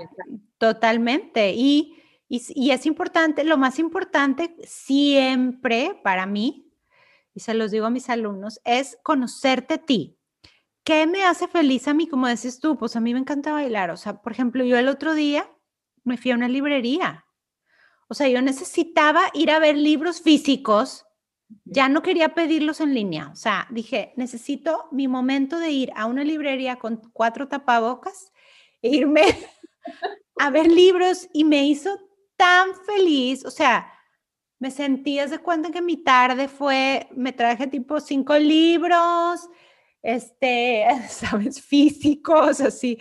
totalmente. 0.58 1.54
Y, 1.56 1.99
y, 2.30 2.72
es 2.72 2.86
importante, 2.86 3.44
lo 3.44 3.58
más 3.58 3.80
importante 3.80 4.56
siempre 4.64 6.00
para 6.04 6.26
mí, 6.26 6.72
y 7.34 7.40
se 7.40 7.54
los 7.54 7.72
digo 7.72 7.88
a 7.88 7.90
mis 7.90 8.10
alumnos, 8.10 8.62
es 8.64 8.98
conocerte 9.04 9.76
a 9.76 9.78
ti. 9.80 10.18
¿Qué 10.84 11.08
me 11.08 11.24
hace 11.24 11.48
feliz 11.48 11.88
a 11.88 11.94
mí? 11.94 12.08
Como 12.08 12.28
dices 12.28 12.60
tú, 12.60 12.78
pues 12.78 12.96
a 12.96 13.00
mí 13.00 13.14
me 13.14 13.20
encanta 13.20 13.52
bailar. 13.52 13.92
O 13.92 13.98
sea, 13.98 14.22
por 14.22 14.32
ejemplo, 14.32 14.64
yo 14.64 14.78
el 14.78 14.88
otro 14.88 15.14
día 15.14 15.50
me 16.04 16.18
fui 16.18 16.32
a 16.32 16.36
una 16.36 16.48
librería. 16.48 17.26
O 18.08 18.14
sea, 18.14 18.28
yo 18.28 18.42
necesitaba 18.42 19.22
ir 19.34 19.52
a 19.52 19.60
ver 19.60 19.76
libros 19.78 20.22
físicos 20.22 21.06
ya 21.66 21.90
no 21.90 22.02
quería 22.02 22.36
pedirlos 22.36 22.80
en 22.80 22.94
línea. 22.94 23.30
O 23.32 23.36
sea, 23.36 23.68
dije, 23.72 24.14
necesito 24.16 24.88
mi 24.92 25.08
momento 25.08 25.60
de 25.60 25.72
ir 25.72 25.92
a 25.96 26.06
una 26.06 26.24
librería 26.24 26.78
con 26.78 26.98
cuatro 27.14 27.48
tapabocas 27.48 28.32
e 28.82 28.90
irme 28.90 29.24
a 30.40 30.50
ver 30.50 30.68
libros 30.68 31.28
y 31.34 31.44
me 31.44 31.66
hizo 31.66 32.09
tan 32.40 32.74
feliz. 32.86 33.46
O 33.46 33.52
sea, 33.52 33.92
me 34.60 34.72
sentí, 34.72 35.18
de 35.18 35.40
cuenta 35.40 35.72
que 35.72 35.82
mi 35.82 35.98
tarde 35.98 36.48
fue, 36.48 37.08
me 37.16 37.34
traje 37.34 37.68
tipo 37.68 38.00
cinco 38.00 38.38
libros, 38.38 39.42
este, 40.02 40.86
sabes, 41.10 41.62
físicos, 41.62 42.62
así. 42.62 42.98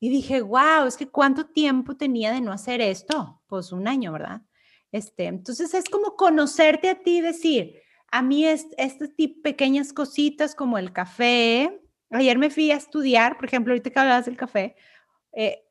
Y 0.00 0.10
dije, 0.10 0.42
wow, 0.42 0.86
es 0.88 0.96
que 0.96 1.06
cuánto 1.06 1.46
tiempo 1.46 1.96
tenía 1.96 2.32
de 2.32 2.40
no 2.40 2.52
hacer 2.52 2.80
esto. 2.80 3.40
Pues 3.46 3.70
un 3.70 3.86
año, 3.86 4.12
¿verdad? 4.12 4.42
Este, 4.90 5.26
entonces 5.26 5.72
es 5.74 5.84
como 5.84 6.16
conocerte 6.16 6.90
a 6.90 7.02
ti 7.02 7.20
decir, 7.20 7.80
a 8.10 8.20
mí 8.20 8.44
es, 8.44 8.66
estas 8.76 9.10
pequeñas 9.42 9.92
cositas 9.92 10.56
como 10.56 10.76
el 10.76 10.92
café. 10.92 11.80
Ayer 12.10 12.36
me 12.36 12.50
fui 12.50 12.72
a 12.72 12.76
estudiar, 12.76 13.36
por 13.36 13.46
ejemplo, 13.46 13.72
ahorita 13.72 13.90
que 13.90 13.98
hablabas 14.00 14.26
del 14.26 14.36
café, 14.36 14.74
eh, 15.32 15.62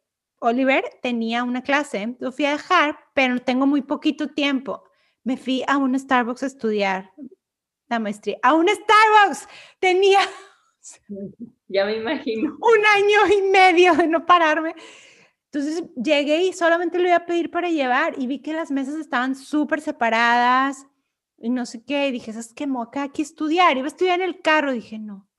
Oliver 0.43 0.83
tenía 1.03 1.43
una 1.43 1.61
clase, 1.61 2.15
lo 2.19 2.31
fui 2.31 2.45
a 2.45 2.51
dejar, 2.51 2.97
pero 3.13 3.39
tengo 3.39 3.67
muy 3.67 3.83
poquito 3.83 4.27
tiempo. 4.27 4.83
Me 5.23 5.37
fui 5.37 5.63
a 5.67 5.77
un 5.77 5.97
Starbucks 5.97 6.41
a 6.41 6.47
estudiar 6.47 7.11
la 7.87 7.99
maestría. 7.99 8.37
A 8.41 8.55
un 8.55 8.67
Starbucks 8.67 9.47
tenía... 9.79 10.19
Ya 11.67 11.85
me 11.85 11.95
imagino. 11.95 12.57
Un 12.59 12.85
año 12.97 13.37
y 13.37 13.49
medio 13.49 13.93
de 13.93 14.07
no 14.07 14.25
pararme. 14.25 14.75
Entonces 15.45 15.83
llegué 15.95 16.43
y 16.43 16.53
solamente 16.53 16.97
lo 16.97 17.07
iba 17.07 17.17
a 17.17 17.25
pedir 17.25 17.49
para 17.49 17.69
llevar 17.69 18.15
y 18.17 18.27
vi 18.27 18.41
que 18.41 18.51
las 18.51 18.71
mesas 18.71 18.95
estaban 18.95 19.35
súper 19.35 19.79
separadas 19.79 20.87
y 21.37 21.49
no 21.49 21.65
sé 21.65 21.83
qué, 21.85 22.07
y 22.07 22.11
dije, 22.11 22.33
¿sabes 22.33 22.53
qué? 22.53 22.67
Acá 22.81 23.03
aquí 23.03 23.21
estudiar, 23.21 23.77
iba 23.77 23.85
a 23.85 23.87
estudiar 23.87 24.21
en 24.21 24.27
el 24.27 24.41
carro, 24.41 24.73
dije, 24.73 24.99
no. 24.99 25.29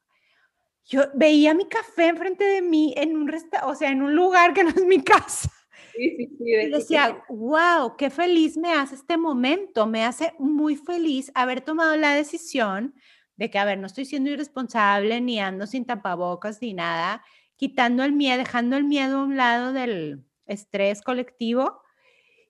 Yo 0.84 1.02
veía 1.14 1.54
mi 1.54 1.66
café 1.66 2.08
enfrente 2.08 2.44
de 2.44 2.62
mí 2.62 2.92
en 2.96 3.16
un 3.16 3.28
resta 3.28 3.66
o 3.66 3.74
sea, 3.74 3.90
en 3.90 4.02
un 4.02 4.14
lugar 4.14 4.52
que 4.52 4.64
no 4.64 4.70
es 4.70 4.84
mi 4.84 5.02
casa. 5.02 5.50
Sí, 5.94 6.16
sí, 6.16 6.36
sí. 6.38 6.44
Y 6.44 6.70
decía, 6.70 7.22
wow, 7.28 7.96
qué 7.96 8.10
feliz 8.10 8.56
me 8.56 8.72
hace 8.72 8.94
este 8.94 9.16
momento, 9.16 9.86
me 9.86 10.04
hace 10.04 10.32
muy 10.38 10.76
feliz 10.76 11.30
haber 11.34 11.60
tomado 11.60 11.96
la 11.96 12.14
decisión 12.14 12.94
de 13.36 13.50
que, 13.50 13.58
a 13.58 13.64
ver, 13.64 13.78
no 13.78 13.86
estoy 13.86 14.04
siendo 14.04 14.30
irresponsable, 14.30 15.20
ni 15.20 15.40
ando 15.40 15.66
sin 15.66 15.84
tapabocas, 15.84 16.60
ni 16.62 16.74
nada, 16.74 17.22
quitando 17.56 18.04
el 18.04 18.12
miedo, 18.12 18.38
dejando 18.38 18.76
el 18.76 18.84
miedo 18.84 19.18
a 19.18 19.24
un 19.24 19.36
lado 19.36 19.72
del 19.72 20.24
estrés 20.46 21.02
colectivo 21.02 21.82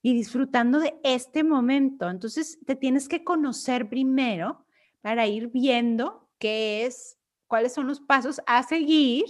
y 0.01 0.13
disfrutando 0.13 0.79
de 0.79 0.95
este 1.03 1.43
momento. 1.43 2.09
Entonces, 2.09 2.59
te 2.65 2.75
tienes 2.75 3.07
que 3.07 3.23
conocer 3.23 3.89
primero 3.89 4.65
para 5.01 5.27
ir 5.27 5.47
viendo 5.47 6.29
qué 6.39 6.85
es, 6.85 7.17
cuáles 7.53 7.75
son 7.75 7.85
los 7.85 8.01
pasos 8.01 8.41
a 8.47 8.63
seguir 8.63 9.25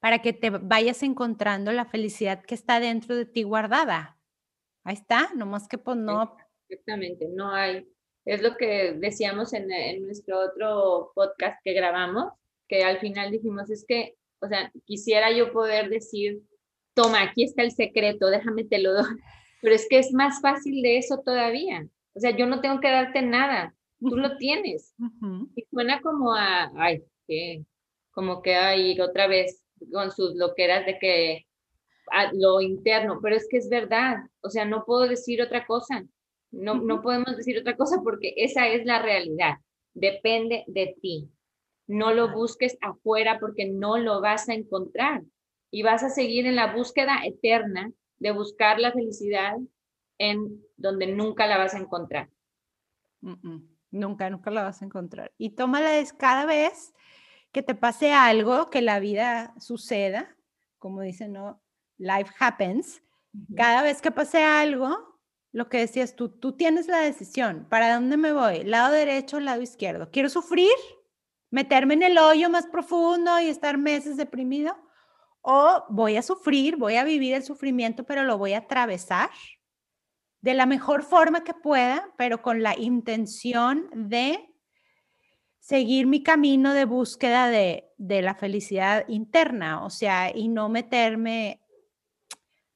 para 0.00 0.20
que 0.20 0.34
te 0.34 0.50
vayas 0.50 1.02
encontrando 1.02 1.72
la 1.72 1.86
felicidad 1.86 2.44
que 2.44 2.54
está 2.54 2.78
dentro 2.78 3.16
de 3.16 3.24
ti 3.24 3.42
guardada. 3.42 4.18
Ahí 4.84 4.92
está, 4.92 5.30
nomás 5.34 5.66
que 5.66 5.78
pues 5.78 5.96
no. 5.96 6.36
Exactamente, 6.68 7.26
no 7.34 7.54
hay. 7.54 7.88
Es 8.26 8.42
lo 8.42 8.54
que 8.58 8.92
decíamos 8.92 9.54
en, 9.54 9.72
en 9.72 10.04
nuestro 10.04 10.40
otro 10.40 11.10
podcast 11.14 11.58
que 11.64 11.72
grabamos, 11.72 12.34
que 12.68 12.84
al 12.84 12.98
final 12.98 13.30
dijimos, 13.30 13.70
es 13.70 13.86
que, 13.88 14.16
o 14.42 14.46
sea, 14.46 14.70
quisiera 14.84 15.32
yo 15.32 15.54
poder 15.54 15.88
decir, 15.88 16.42
toma, 16.92 17.22
aquí 17.22 17.44
está 17.44 17.62
el 17.62 17.70
secreto, 17.70 18.26
déjame 18.26 18.64
te 18.64 18.78
lo 18.78 18.92
doy. 18.92 19.16
Pero 19.62 19.74
es 19.74 19.86
que 19.88 20.00
es 20.00 20.12
más 20.12 20.42
fácil 20.42 20.82
de 20.82 20.98
eso 20.98 21.22
todavía. 21.24 21.88
O 22.12 22.20
sea, 22.20 22.36
yo 22.36 22.44
no 22.44 22.60
tengo 22.60 22.78
que 22.80 22.90
darte 22.90 23.22
nada, 23.22 23.74
tú 24.00 24.16
lo 24.16 24.36
tienes. 24.36 24.94
Y 25.54 25.64
suena 25.70 26.00
como 26.00 26.34
a, 26.34 26.70
ay, 26.76 27.02
que, 27.26 27.64
como 28.10 28.42
que 28.42 28.54
hay 28.54 29.00
otra 29.00 29.26
vez 29.26 29.64
con 29.92 30.10
sus 30.10 30.34
loqueras 30.34 30.86
de 30.86 30.98
que 30.98 31.46
a 32.10 32.32
lo 32.32 32.60
interno, 32.60 33.20
pero 33.22 33.36
es 33.36 33.46
que 33.50 33.58
es 33.58 33.68
verdad, 33.68 34.16
o 34.40 34.50
sea, 34.50 34.64
no 34.64 34.84
puedo 34.84 35.06
decir 35.06 35.42
otra 35.42 35.66
cosa, 35.66 36.04
no, 36.50 36.76
no 36.76 37.02
podemos 37.02 37.36
decir 37.36 37.58
otra 37.58 37.76
cosa 37.76 38.00
porque 38.02 38.32
esa 38.36 38.68
es 38.68 38.86
la 38.86 39.02
realidad, 39.02 39.56
depende 39.94 40.64
de 40.66 40.96
ti. 41.00 41.28
No 41.86 42.12
lo 42.12 42.32
busques 42.32 42.76
afuera 42.80 43.38
porque 43.40 43.66
no 43.66 43.98
lo 43.98 44.20
vas 44.20 44.48
a 44.48 44.54
encontrar 44.54 45.22
y 45.70 45.82
vas 45.82 46.02
a 46.02 46.10
seguir 46.10 46.46
en 46.46 46.56
la 46.56 46.74
búsqueda 46.74 47.20
eterna 47.24 47.92
de 48.18 48.30
buscar 48.32 48.78
la 48.78 48.92
felicidad 48.92 49.56
en 50.18 50.62
donde 50.76 51.06
nunca 51.06 51.46
la 51.46 51.58
vas 51.58 51.74
a 51.74 51.78
encontrar. 51.78 52.28
Nunca, 53.90 54.28
nunca 54.30 54.50
la 54.50 54.62
vas 54.62 54.82
a 54.82 54.84
encontrar. 54.84 55.32
Y 55.38 55.50
tómala 55.50 55.90
cada 56.16 56.44
vez 56.44 56.94
que 57.52 57.62
te 57.62 57.74
pase 57.74 58.12
algo, 58.12 58.70
que 58.70 58.82
la 58.82 59.00
vida 59.00 59.54
suceda, 59.58 60.36
como 60.78 61.00
dicen, 61.00 61.32
¿no? 61.32 61.62
Life 61.96 62.32
happens. 62.38 63.02
Cada 63.56 63.82
vez 63.82 64.00
que 64.00 64.10
pase 64.10 64.42
algo, 64.42 65.18
lo 65.52 65.68
que 65.68 65.78
decías 65.78 66.14
tú, 66.14 66.28
tú 66.28 66.56
tienes 66.56 66.88
la 66.88 66.98
decisión. 67.00 67.66
¿Para 67.68 67.94
dónde 67.94 68.16
me 68.16 68.32
voy? 68.32 68.64
¿Lado 68.64 68.92
derecho 68.92 69.38
o 69.38 69.40
lado 69.40 69.62
izquierdo? 69.62 70.10
¿Quiero 70.10 70.28
sufrir? 70.28 70.72
¿Meterme 71.50 71.94
en 71.94 72.02
el 72.02 72.18
hoyo 72.18 72.50
más 72.50 72.66
profundo 72.66 73.40
y 73.40 73.48
estar 73.48 73.78
meses 73.78 74.16
deprimido? 74.16 74.76
¿O 75.40 75.84
voy 75.88 76.16
a 76.16 76.22
sufrir, 76.22 76.76
voy 76.76 76.96
a 76.96 77.04
vivir 77.04 77.34
el 77.34 77.42
sufrimiento, 77.42 78.04
pero 78.04 78.24
lo 78.24 78.38
voy 78.38 78.52
a 78.52 78.58
atravesar 78.58 79.30
de 80.40 80.54
la 80.54 80.66
mejor 80.66 81.02
forma 81.02 81.44
que 81.44 81.54
pueda, 81.54 82.12
pero 82.16 82.42
con 82.42 82.62
la 82.62 82.78
intención 82.78 83.88
de 83.92 84.48
seguir 85.58 86.06
mi 86.06 86.22
camino 86.22 86.72
de 86.72 86.84
búsqueda 86.84 87.48
de, 87.48 87.84
la 87.98 88.34
felicidad 88.34 89.04
interna, 89.08 89.84
o 89.84 89.90
sea, 89.90 90.34
y 90.34 90.48
no 90.48 90.68
meterme, 90.68 91.60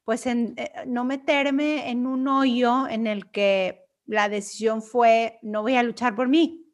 pues, 0.05 0.27
en, 0.27 0.55
eh, 0.57 0.71
no 0.87 1.05
meterme 1.05 1.91
en 1.91 2.07
un 2.07 2.27
hoyo 2.29 2.89
en 2.89 3.07
el 3.07 3.31
que 3.31 3.87
la 4.05 4.29
decisión 4.29 4.83
fue, 4.83 5.39
no 5.43 5.63
voy 5.63 5.77
a 5.77 5.83
luchar 5.83 6.15
por 6.15 6.29
mí, 6.29 6.67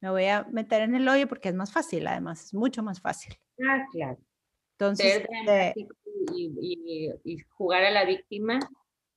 me 0.00 0.10
voy 0.10 0.26
a 0.26 0.44
meter 0.44 0.82
en 0.82 0.94
el 0.94 1.08
hoyo 1.08 1.28
porque 1.28 1.48
es 1.48 1.54
más 1.54 1.72
fácil, 1.72 2.06
además, 2.06 2.44
es 2.44 2.54
mucho 2.54 2.82
más 2.82 3.00
fácil. 3.00 3.34
Ah, 3.68 3.84
claro. 3.90 4.18
Entonces, 4.78 5.26
y, 6.32 7.10
y, 7.24 7.38
jugar 7.48 7.84
a 7.84 7.90
la 7.90 8.04
víctima 8.04 8.60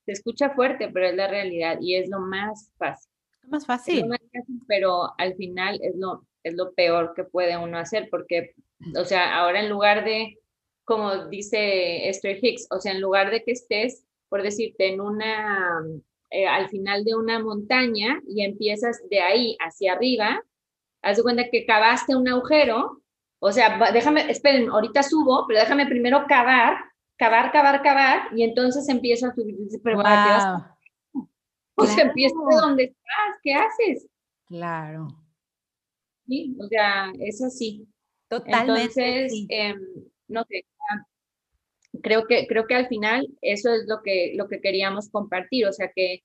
se 0.05 0.11
escucha 0.13 0.51
fuerte, 0.51 0.89
pero 0.89 1.07
es 1.07 1.15
la 1.15 1.27
realidad 1.27 1.77
y 1.81 1.95
es 1.95 2.09
lo 2.09 2.19
más 2.19 2.71
fácil. 2.77 3.11
Más 3.47 3.65
fácil. 3.65 4.07
más 4.07 4.19
fácil 4.31 4.61
pero 4.67 5.13
al 5.17 5.35
final 5.35 5.79
es 5.81 5.95
lo, 5.95 6.25
es 6.43 6.55
lo 6.55 6.73
peor 6.73 7.13
que 7.15 7.23
puede 7.23 7.57
uno 7.57 7.77
hacer, 7.77 8.07
porque, 8.09 8.53
o 8.97 9.03
sea, 9.03 9.35
ahora 9.37 9.61
en 9.61 9.69
lugar 9.69 10.05
de, 10.05 10.37
como 10.83 11.27
dice 11.27 12.09
Esther 12.09 12.39
Hicks, 12.41 12.67
o 12.71 12.79
sea, 12.79 12.93
en 12.93 13.01
lugar 13.01 13.31
de 13.31 13.43
que 13.43 13.51
estés, 13.51 14.05
por 14.29 14.43
decirte, 14.43 14.93
en 14.93 15.01
una, 15.01 15.81
eh, 16.29 16.47
al 16.47 16.69
final 16.69 17.03
de 17.03 17.15
una 17.15 17.39
montaña 17.39 18.21
y 18.27 18.43
empiezas 18.43 19.01
de 19.09 19.19
ahí 19.19 19.57
hacia 19.59 19.93
arriba, 19.93 20.43
haz 21.01 21.17
de 21.17 21.23
cuenta 21.23 21.49
que 21.49 21.65
cavaste 21.65 22.15
un 22.15 22.27
agujero, 22.27 23.01
o 23.39 23.51
sea, 23.51 23.91
déjame, 23.91 24.29
esperen, 24.29 24.69
ahorita 24.69 25.03
subo, 25.03 25.45
pero 25.47 25.59
déjame 25.59 25.87
primero 25.87 26.25
cavar, 26.27 26.77
cavar, 27.21 27.51
cavar, 27.51 27.83
cavar, 27.83 28.35
y 28.35 28.41
entonces 28.41 28.89
empiezo 28.89 29.27
a 29.27 29.35
subir. 29.35 29.55
Pero 29.83 29.99
O 31.75 31.85
sea, 31.85 32.05
empieza 32.05 32.35
de 32.49 32.55
donde 32.55 32.83
estás, 32.85 33.39
¿qué 33.43 33.53
haces? 33.53 34.07
Claro. 34.47 35.07
Sí, 36.25 36.57
o 36.59 36.67
sea, 36.67 37.13
es 37.19 37.43
así. 37.43 37.87
Totalmente. 38.27 38.81
Entonces, 38.81 39.45
em, 39.49 39.79
no 40.29 40.43
sé, 40.45 40.65
creo 42.01 42.25
que, 42.25 42.47
creo 42.47 42.65
que 42.65 42.73
al 42.73 42.87
final 42.87 43.27
eso 43.41 43.71
es 43.71 43.83
lo 43.87 44.01
que, 44.01 44.33
lo 44.35 44.47
que 44.47 44.59
queríamos 44.59 45.09
compartir, 45.11 45.67
o 45.67 45.73
sea, 45.73 45.91
que, 45.95 46.23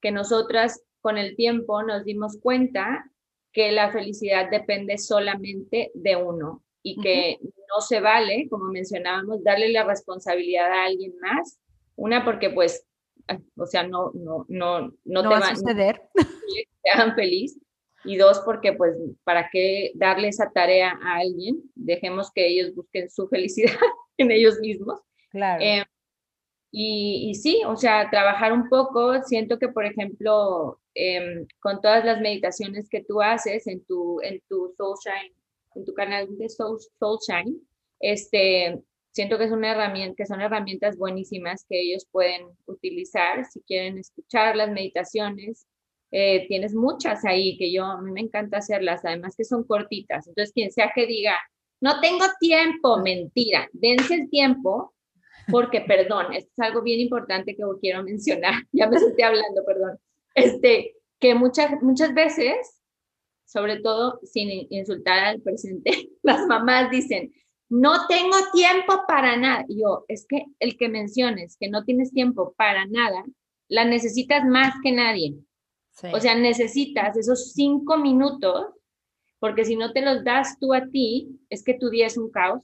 que 0.00 0.12
nosotras 0.12 0.82
con 1.02 1.18
el 1.18 1.36
tiempo 1.36 1.82
nos 1.82 2.06
dimos 2.06 2.38
cuenta 2.40 3.04
que 3.52 3.70
la 3.70 3.92
felicidad 3.92 4.50
depende 4.50 4.96
solamente 4.96 5.90
de 5.92 6.16
uno 6.16 6.62
y 6.82 7.00
que 7.00 7.38
no 7.42 7.80
se 7.80 8.00
vale, 8.00 8.48
como 8.48 8.66
mencionábamos, 8.72 9.42
darle 9.42 9.70
la 9.70 9.84
responsabilidad 9.84 10.72
a 10.72 10.84
alguien 10.84 11.14
más. 11.20 11.58
Una, 11.96 12.24
porque 12.24 12.50
pues, 12.50 12.86
o 13.56 13.66
sea, 13.66 13.82
no, 13.86 14.12
no, 14.14 14.44
no, 14.48 14.92
no, 15.04 15.22
te 15.22 15.28
va 15.28 15.38
a 15.38 15.56
suceder. 15.56 16.00
te 16.82 16.90
hagan 16.90 17.14
feliz 17.14 17.58
y 18.04 18.16
dos, 18.16 18.40
porque 18.44 18.72
pues, 18.72 18.94
¿para 19.24 19.48
qué 19.52 19.92
darle 19.94 20.28
esa 20.28 20.50
tarea 20.50 20.98
a 21.02 21.18
alguien? 21.18 21.62
Dejemos 21.74 22.30
que 22.32 22.46
ellos 22.46 22.74
busquen 22.74 23.10
su 23.10 23.28
felicidad 23.28 23.74
en 24.16 24.30
ellos 24.30 24.58
mismos. 24.60 25.00
Claro. 25.30 25.62
Eh, 25.62 25.84
y, 26.70 27.30
y, 27.30 27.34
sí, 27.34 27.62
o 27.66 27.76
sea, 27.76 28.10
trabajar 28.10 28.52
un 28.52 28.68
poco, 28.68 29.22
siento 29.22 29.58
que, 29.58 29.68
por 29.68 29.86
ejemplo, 29.86 30.78
em, 30.94 31.46
con 31.60 31.80
todas 31.80 32.04
las 32.04 32.20
meditaciones 32.20 32.88
que 32.90 33.02
tú 33.02 33.22
haces 33.22 33.66
en 33.66 33.84
tu, 33.84 34.20
en 34.20 34.40
tu 34.48 34.74
Soulshine, 34.76 35.34
en 35.78 35.84
tu 35.84 35.94
canal 35.94 36.26
de 36.36 36.48
Soul, 36.48 36.78
Soulshine, 36.98 37.60
este, 38.00 38.80
siento 39.12 39.38
que, 39.38 39.44
es 39.44 39.50
una 39.50 39.72
herramienta, 39.72 40.14
que 40.16 40.26
son 40.26 40.40
herramientas 40.40 40.96
buenísimas 40.96 41.64
que 41.68 41.80
ellos 41.80 42.06
pueden 42.10 42.46
utilizar 42.66 43.44
si 43.46 43.60
quieren 43.62 43.98
escuchar 43.98 44.56
las 44.56 44.70
meditaciones, 44.70 45.66
eh, 46.10 46.46
tienes 46.48 46.74
muchas 46.74 47.24
ahí 47.24 47.58
que 47.58 47.72
yo, 47.72 47.84
a 47.84 48.00
mí 48.00 48.10
me 48.12 48.20
encanta 48.20 48.58
hacerlas, 48.58 49.04
además 49.04 49.34
que 49.36 49.44
son 49.44 49.64
cortitas. 49.64 50.26
Entonces, 50.26 50.52
quien 50.52 50.70
sea 50.70 50.92
que 50.94 51.06
diga, 51.06 51.36
no 51.80 52.00
tengo 52.00 52.24
tiempo, 52.40 52.98
mentira, 52.98 53.68
dense 53.72 54.14
el 54.14 54.30
tiempo, 54.30 54.94
porque, 55.50 55.80
perdón, 55.82 56.32
esto 56.32 56.50
es 56.50 56.58
algo 56.58 56.82
bien 56.82 57.00
importante 57.00 57.54
que 57.56 57.62
quiero 57.80 58.02
mencionar, 58.02 58.54
ya 58.72 58.88
me 58.88 58.96
estoy 58.96 59.22
hablando, 59.22 59.64
perdón, 59.64 59.98
este, 60.34 60.94
que 61.18 61.34
muchas, 61.34 61.82
muchas 61.82 62.14
veces, 62.14 62.77
sobre 63.48 63.80
todo 63.80 64.20
sin 64.24 64.50
insultar 64.70 65.24
al 65.24 65.40
presente, 65.40 66.10
las 66.22 66.46
mamás 66.46 66.90
dicen, 66.90 67.32
no 67.70 68.06
tengo 68.06 68.36
tiempo 68.52 69.04
para 69.08 69.36
nada. 69.36 69.64
Y 69.68 69.80
yo, 69.80 70.04
es 70.08 70.26
que 70.26 70.44
el 70.58 70.76
que 70.76 70.88
menciones 70.88 71.56
que 71.58 71.68
no 71.68 71.84
tienes 71.84 72.12
tiempo 72.12 72.54
para 72.56 72.86
nada, 72.86 73.24
la 73.68 73.84
necesitas 73.84 74.44
más 74.44 74.74
que 74.82 74.92
nadie. 74.92 75.34
O 76.12 76.20
sea, 76.20 76.36
necesitas 76.36 77.16
esos 77.16 77.52
cinco 77.54 77.96
minutos, 77.96 78.66
porque 79.40 79.64
si 79.64 79.76
no 79.76 79.92
te 79.92 80.02
los 80.02 80.22
das 80.22 80.58
tú 80.60 80.72
a 80.72 80.86
ti, 80.86 81.40
es 81.50 81.64
que 81.64 81.74
tu 81.74 81.90
día 81.90 82.06
es 82.06 82.16
un 82.16 82.30
caos 82.30 82.62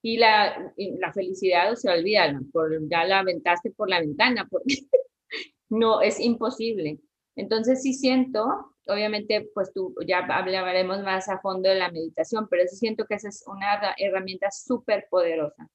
y 0.00 0.16
la, 0.16 0.72
la 0.76 1.12
felicidad, 1.12 1.72
o 1.72 1.76
sea, 1.76 1.92
olvídala, 1.94 2.40
por, 2.52 2.70
ya 2.88 3.04
la 3.04 3.18
aventaste 3.18 3.70
por 3.70 3.90
la 3.90 4.00
ventana, 4.00 4.46
porque 4.50 4.76
no, 5.68 6.00
es 6.00 6.18
imposible. 6.20 7.00
Entonces 7.36 7.82
sí 7.82 7.92
siento, 7.92 8.69
obviamente, 8.90 9.48
pues 9.54 9.72
tú 9.72 9.94
ya 10.06 10.18
hablaremos 10.18 11.02
más 11.02 11.28
a 11.28 11.40
fondo 11.40 11.68
de 11.68 11.76
la 11.76 11.90
meditación, 11.90 12.48
pero 12.50 12.64
sí 12.68 12.76
siento 12.76 13.06
que 13.06 13.14
esa 13.14 13.28
es 13.28 13.44
una 13.46 13.94
herramienta 13.98 14.50
súper 14.50 15.06
poderosa. 15.10 15.68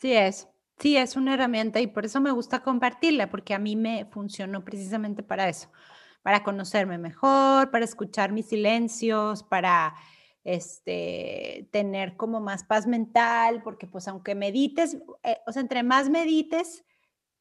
Sí 0.00 0.14
es, 0.14 0.48
sí 0.78 0.96
es 0.96 1.16
una 1.16 1.34
herramienta 1.34 1.80
y 1.80 1.86
por 1.86 2.04
eso 2.04 2.20
me 2.20 2.32
gusta 2.32 2.62
compartirla, 2.62 3.30
porque 3.30 3.54
a 3.54 3.58
mí 3.58 3.76
me 3.76 4.06
funcionó 4.06 4.64
precisamente 4.64 5.22
para 5.22 5.48
eso 5.48 5.70
para 6.22 6.44
conocerme 6.44 6.98
mejor, 6.98 7.70
para 7.70 7.84
escuchar 7.84 8.32
mis 8.32 8.48
silencios, 8.48 9.42
para 9.42 9.94
este, 10.44 11.68
tener 11.72 12.16
como 12.16 12.40
más 12.40 12.64
paz 12.64 12.86
mental, 12.86 13.62
porque 13.62 13.86
pues 13.86 14.08
aunque 14.08 14.34
medites, 14.34 14.96
eh, 15.24 15.38
o 15.46 15.52
sea, 15.52 15.62
entre 15.62 15.82
más 15.82 16.08
medites, 16.10 16.84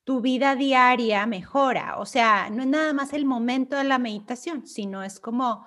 tu 0.04 0.22
vida 0.22 0.56
diaria 0.56 1.26
mejora. 1.26 1.98
O 2.00 2.06
sea, 2.06 2.50
no 2.50 2.64
es 2.64 2.68
nada 2.68 2.94
más 2.94 3.14
el 3.14 3.26
momento 3.26 3.78
de 3.78 3.84
la 3.84 4.00
meditación, 4.00 4.66
sino 4.68 5.04
es 5.04 5.20
como 5.20 5.66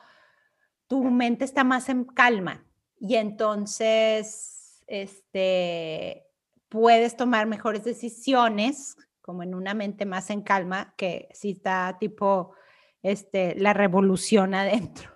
tu 0.87 1.03
mente 1.05 1.45
está 1.45 1.65
más 1.65 1.89
en 1.89 2.05
calma 2.05 2.65
y 2.99 3.17
entonces 3.17 4.83
este, 4.87 6.27
puedes 6.69 7.17
tomar 7.17 7.47
mejores 7.47 7.85
decisiones 7.85 8.97
como 9.21 9.43
en 9.43 9.55
una 9.55 9.73
mente 9.73 10.05
más 10.05 10.29
en 10.31 10.43
calma 10.43 10.95
que 10.97 11.29
si 11.33 11.53
está 11.53 11.97
tipo 11.99 12.53
este, 13.03 13.55
la 13.57 13.73
revolución 13.73 14.55
adentro. 14.55 15.11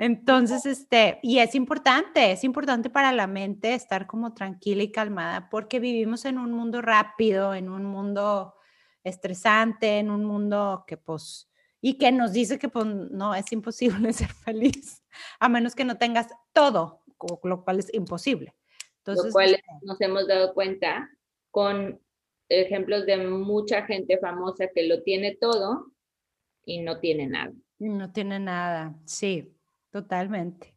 Entonces, 0.00 0.64
este, 0.64 1.18
y 1.22 1.40
es 1.40 1.54
importante, 1.54 2.32
es 2.32 2.42
importante 2.42 2.88
para 2.88 3.12
la 3.12 3.26
mente 3.26 3.74
estar 3.74 4.06
como 4.06 4.32
tranquila 4.32 4.82
y 4.82 4.90
calmada 4.90 5.50
porque 5.50 5.78
vivimos 5.78 6.24
en 6.24 6.38
un 6.38 6.52
mundo 6.52 6.80
rápido, 6.80 7.52
en 7.52 7.68
un 7.68 7.84
mundo 7.84 8.54
estresante, 9.04 9.98
en 9.98 10.10
un 10.10 10.24
mundo 10.24 10.84
que 10.86 10.96
pues, 10.96 11.50
y 11.82 11.98
que 11.98 12.12
nos 12.12 12.32
dice 12.32 12.58
que 12.58 12.70
pues 12.70 12.86
no, 12.86 13.34
es 13.34 13.52
imposible 13.52 14.10
ser 14.14 14.32
feliz, 14.32 15.04
a 15.38 15.50
menos 15.50 15.74
que 15.74 15.84
no 15.84 15.98
tengas 15.98 16.28
todo, 16.54 17.02
lo 17.42 17.62
cual 17.62 17.80
es 17.80 17.92
imposible. 17.92 18.54
Entonces, 19.00 19.26
lo 19.26 19.32
cual 19.32 19.50
este 19.50 19.70
nos 19.82 20.00
hemos 20.00 20.26
dado 20.26 20.54
cuenta 20.54 21.10
con 21.50 22.00
ejemplos 22.48 23.04
de 23.04 23.18
mucha 23.18 23.82
gente 23.82 24.16
famosa 24.16 24.68
que 24.74 24.84
lo 24.84 25.02
tiene 25.02 25.36
todo 25.36 25.92
y 26.64 26.80
no 26.80 27.00
tiene 27.00 27.26
nada. 27.26 27.52
No 27.78 28.10
tiene 28.12 28.38
nada, 28.38 28.94
sí, 29.04 29.54
totalmente. 29.90 30.76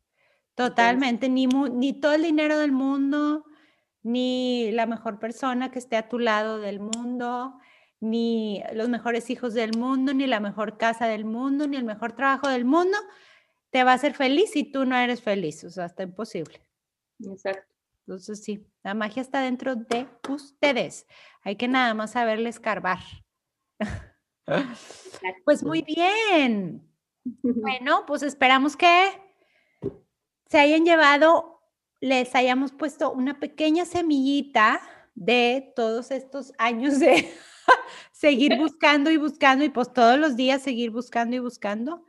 Totalmente, 0.55 1.29
ni, 1.29 1.47
ni 1.47 1.99
todo 1.99 2.13
el 2.13 2.23
dinero 2.23 2.59
del 2.59 2.71
mundo, 2.71 3.45
ni 4.03 4.71
la 4.71 4.85
mejor 4.85 5.19
persona 5.19 5.71
que 5.71 5.79
esté 5.79 5.95
a 5.95 6.09
tu 6.09 6.19
lado 6.19 6.59
del 6.59 6.79
mundo, 6.79 7.57
ni 7.99 8.61
los 8.73 8.89
mejores 8.89 9.29
hijos 9.29 9.53
del 9.53 9.77
mundo, 9.77 10.13
ni 10.13 10.27
la 10.27 10.39
mejor 10.39 10.77
casa 10.77 11.07
del 11.07 11.25
mundo, 11.25 11.67
ni 11.67 11.77
el 11.77 11.85
mejor 11.85 12.13
trabajo 12.13 12.49
del 12.49 12.65
mundo, 12.65 12.97
te 13.71 13.83
va 13.83 13.91
a 13.91 13.95
hacer 13.95 14.13
feliz 14.13 14.51
si 14.51 14.63
tú 14.63 14.85
no 14.85 14.95
eres 14.95 15.21
feliz. 15.21 15.63
O 15.63 15.69
sea, 15.69 15.85
está 15.85 16.03
imposible. 16.03 16.59
Exacto. 17.19 17.73
Entonces, 18.05 18.43
sí, 18.43 18.67
la 18.83 18.93
magia 18.93 19.21
está 19.21 19.41
dentro 19.41 19.75
de 19.75 20.07
ustedes. 20.29 21.07
Hay 21.41 21.55
que 21.55 21.67
nada 21.67 21.93
más 21.93 22.11
saberle 22.11 22.49
escarbar. 22.49 22.99
Pues 25.45 25.63
muy 25.63 25.81
bien. 25.83 26.92
Bueno, 27.25 28.05
pues 28.05 28.23
esperamos 28.23 28.75
que 28.75 29.11
se 30.49 30.59
hayan 30.59 30.85
llevado, 30.85 31.61
les 32.01 32.35
hayamos 32.35 32.71
puesto 32.71 33.11
una 33.11 33.39
pequeña 33.39 33.85
semillita 33.85 34.81
de 35.15 35.71
todos 35.75 36.11
estos 36.11 36.53
años 36.57 36.99
de 36.99 37.31
seguir 38.11 38.57
buscando 38.59 39.09
y 39.11 39.17
buscando 39.17 39.63
y 39.63 39.69
pues 39.69 39.93
todos 39.93 40.19
los 40.19 40.35
días 40.35 40.61
seguir 40.61 40.91
buscando 40.91 41.35
y 41.35 41.39
buscando 41.39 42.05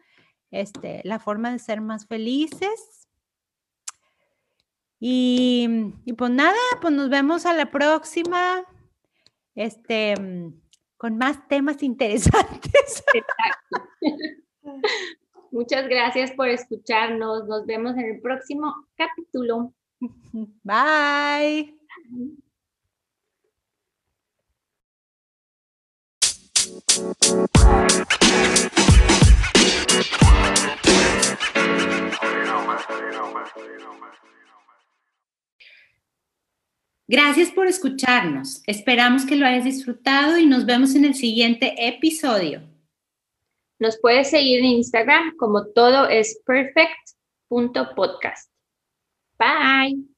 este, 0.51 1.01
la 1.05 1.19
forma 1.19 1.53
de 1.53 1.59
ser 1.59 1.81
más 1.81 2.07
felices. 2.07 3.09
Y, 5.01 5.69
y 6.05 6.13
pues 6.15 6.31
nada, 6.31 6.57
pues 6.81 6.95
nos 6.95 7.11
vemos 7.11 7.47
a 7.47 7.53
la 7.53 7.71
próxima. 7.71 8.65
Este, 9.55 10.15
con 10.97 11.19
más 11.19 11.47
temas 11.49 11.83
interesantes. 11.83 13.05
Muchas 15.51 15.89
gracias 15.89 16.33
por 16.33 16.49
escucharnos. 16.49 17.47
Nos 17.47 17.65
vemos 17.65 17.97
en 17.97 18.07
el 18.07 18.21
próximo 18.21 18.75
capítulo. 18.97 19.73
Bye. 20.63 21.75
Gracias 37.07 37.51
por 37.51 37.67
escucharnos. 37.67 38.63
Esperamos 38.67 39.25
que 39.25 39.37
lo 39.37 39.47
hayas 39.47 39.65
disfrutado 39.65 40.39
y 40.39 40.47
nos 40.47 40.67
vemos 40.67 40.95
en 40.95 41.05
el 41.05 41.15
siguiente 41.15 41.87
episodio. 41.87 42.74
Nos 43.85 44.01
puedes 44.01 44.31
seguir 44.31 44.61
en 44.61 44.65
Instagram 44.65 45.37
como 45.37 45.67
todo 45.67 46.09
es 46.09 46.41
perfect.podcast. 46.47 48.51
Bye. 49.39 50.14